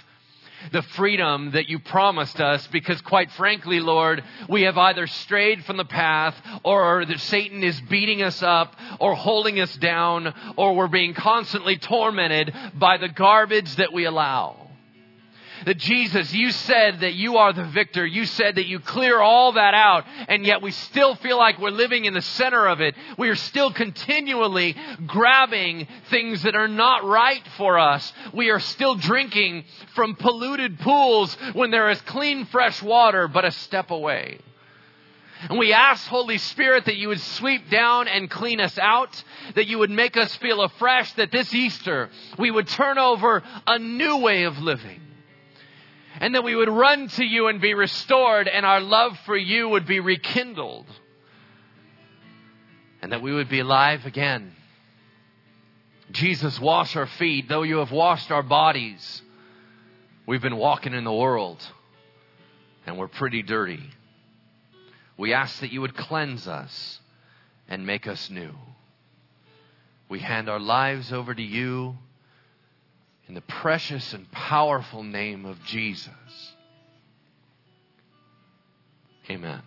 the 0.71 0.81
freedom 0.81 1.51
that 1.51 1.69
you 1.69 1.79
promised 1.79 2.39
us 2.39 2.65
because 2.67 3.01
quite 3.01 3.31
frankly, 3.31 3.79
Lord, 3.79 4.23
we 4.47 4.63
have 4.63 4.77
either 4.77 5.07
strayed 5.07 5.63
from 5.65 5.77
the 5.77 5.85
path 5.85 6.35
or 6.63 7.05
that 7.05 7.19
Satan 7.19 7.63
is 7.63 7.79
beating 7.81 8.21
us 8.21 8.41
up 8.43 8.75
or 8.99 9.15
holding 9.15 9.59
us 9.59 9.75
down 9.77 10.33
or 10.57 10.75
we're 10.75 10.87
being 10.87 11.13
constantly 11.13 11.77
tormented 11.77 12.53
by 12.75 12.97
the 12.97 13.09
garbage 13.09 13.75
that 13.77 13.93
we 13.93 14.05
allow 14.05 14.58
that 15.69 15.77
Jesus, 15.77 16.33
you 16.33 16.49
said 16.49 17.01
that 17.01 17.13
you 17.13 17.37
are 17.37 17.53
the 17.53 17.63
victor. 17.63 18.03
You 18.03 18.25
said 18.25 18.55
that 18.55 18.65
you 18.65 18.79
clear 18.79 19.19
all 19.19 19.51
that 19.51 19.75
out, 19.75 20.03
and 20.27 20.43
yet 20.43 20.63
we 20.63 20.71
still 20.71 21.13
feel 21.13 21.37
like 21.37 21.59
we're 21.59 21.69
living 21.69 22.05
in 22.05 22.15
the 22.15 22.23
center 22.23 22.67
of 22.67 22.81
it. 22.81 22.95
We 23.19 23.29
are 23.29 23.35
still 23.35 23.71
continually 23.71 24.75
grabbing 25.05 25.87
things 26.09 26.41
that 26.41 26.55
are 26.55 26.67
not 26.67 27.05
right 27.05 27.47
for 27.55 27.77
us. 27.77 28.11
We 28.33 28.49
are 28.49 28.59
still 28.59 28.95
drinking 28.95 29.65
from 29.93 30.15
polluted 30.15 30.79
pools 30.79 31.37
when 31.53 31.69
there 31.69 31.91
is 31.91 32.01
clean, 32.01 32.45
fresh 32.45 32.81
water 32.81 33.27
but 33.27 33.45
a 33.45 33.51
step 33.51 33.91
away. 33.91 34.39
And 35.51 35.59
we 35.59 35.71
ask, 35.71 36.07
Holy 36.07 36.39
Spirit, 36.39 36.85
that 36.85 36.97
you 36.97 37.09
would 37.09 37.21
sweep 37.21 37.69
down 37.69 38.07
and 38.07 38.27
clean 38.27 38.59
us 38.59 38.79
out, 38.79 39.23
that 39.53 39.67
you 39.67 39.77
would 39.77 39.91
make 39.91 40.17
us 40.17 40.35
feel 40.37 40.63
afresh, 40.63 41.13
that 41.13 41.31
this 41.31 41.53
Easter 41.53 42.09
we 42.39 42.49
would 42.49 42.67
turn 42.67 42.97
over 42.97 43.43
a 43.67 43.77
new 43.77 44.17
way 44.17 44.45
of 44.45 44.57
living 44.57 45.01
and 46.19 46.35
that 46.35 46.43
we 46.43 46.55
would 46.55 46.69
run 46.69 47.07
to 47.07 47.23
you 47.23 47.47
and 47.47 47.61
be 47.61 47.73
restored, 47.73 48.47
and 48.47 48.65
our 48.65 48.81
love 48.81 49.17
for 49.25 49.37
you 49.37 49.69
would 49.69 49.85
be 49.85 49.99
rekindled, 49.99 50.85
and 53.01 53.11
that 53.11 53.21
we 53.21 53.33
would 53.33 53.49
be 53.49 53.59
alive 53.59 54.05
again. 54.05 54.53
Jesus, 56.11 56.59
wash 56.59 56.95
our 56.95 57.05
feet. 57.05 57.47
Though 57.47 57.63
you 57.63 57.77
have 57.77 57.91
washed 57.91 58.31
our 58.31 58.43
bodies, 58.43 59.21
we've 60.25 60.41
been 60.41 60.57
walking 60.57 60.93
in 60.93 61.03
the 61.03 61.13
world, 61.13 61.61
and 62.85 62.97
we're 62.97 63.07
pretty 63.07 63.41
dirty. 63.41 63.83
We 65.17 65.33
ask 65.33 65.59
that 65.59 65.71
you 65.71 65.81
would 65.81 65.95
cleanse 65.95 66.47
us 66.47 66.99
and 67.67 67.85
make 67.85 68.07
us 68.07 68.29
new. 68.29 68.51
We 70.09 70.19
hand 70.19 70.49
our 70.49 70.59
lives 70.59 71.13
over 71.13 71.33
to 71.33 71.41
you 71.41 71.97
in 73.29 73.35
the 73.35 73.41
precious 73.41 74.13
and 74.13 74.29
powerful 74.31 75.03
name 75.03 75.45
of 75.45 75.63
Jesus. 75.63 76.09
Amen. 79.29 79.61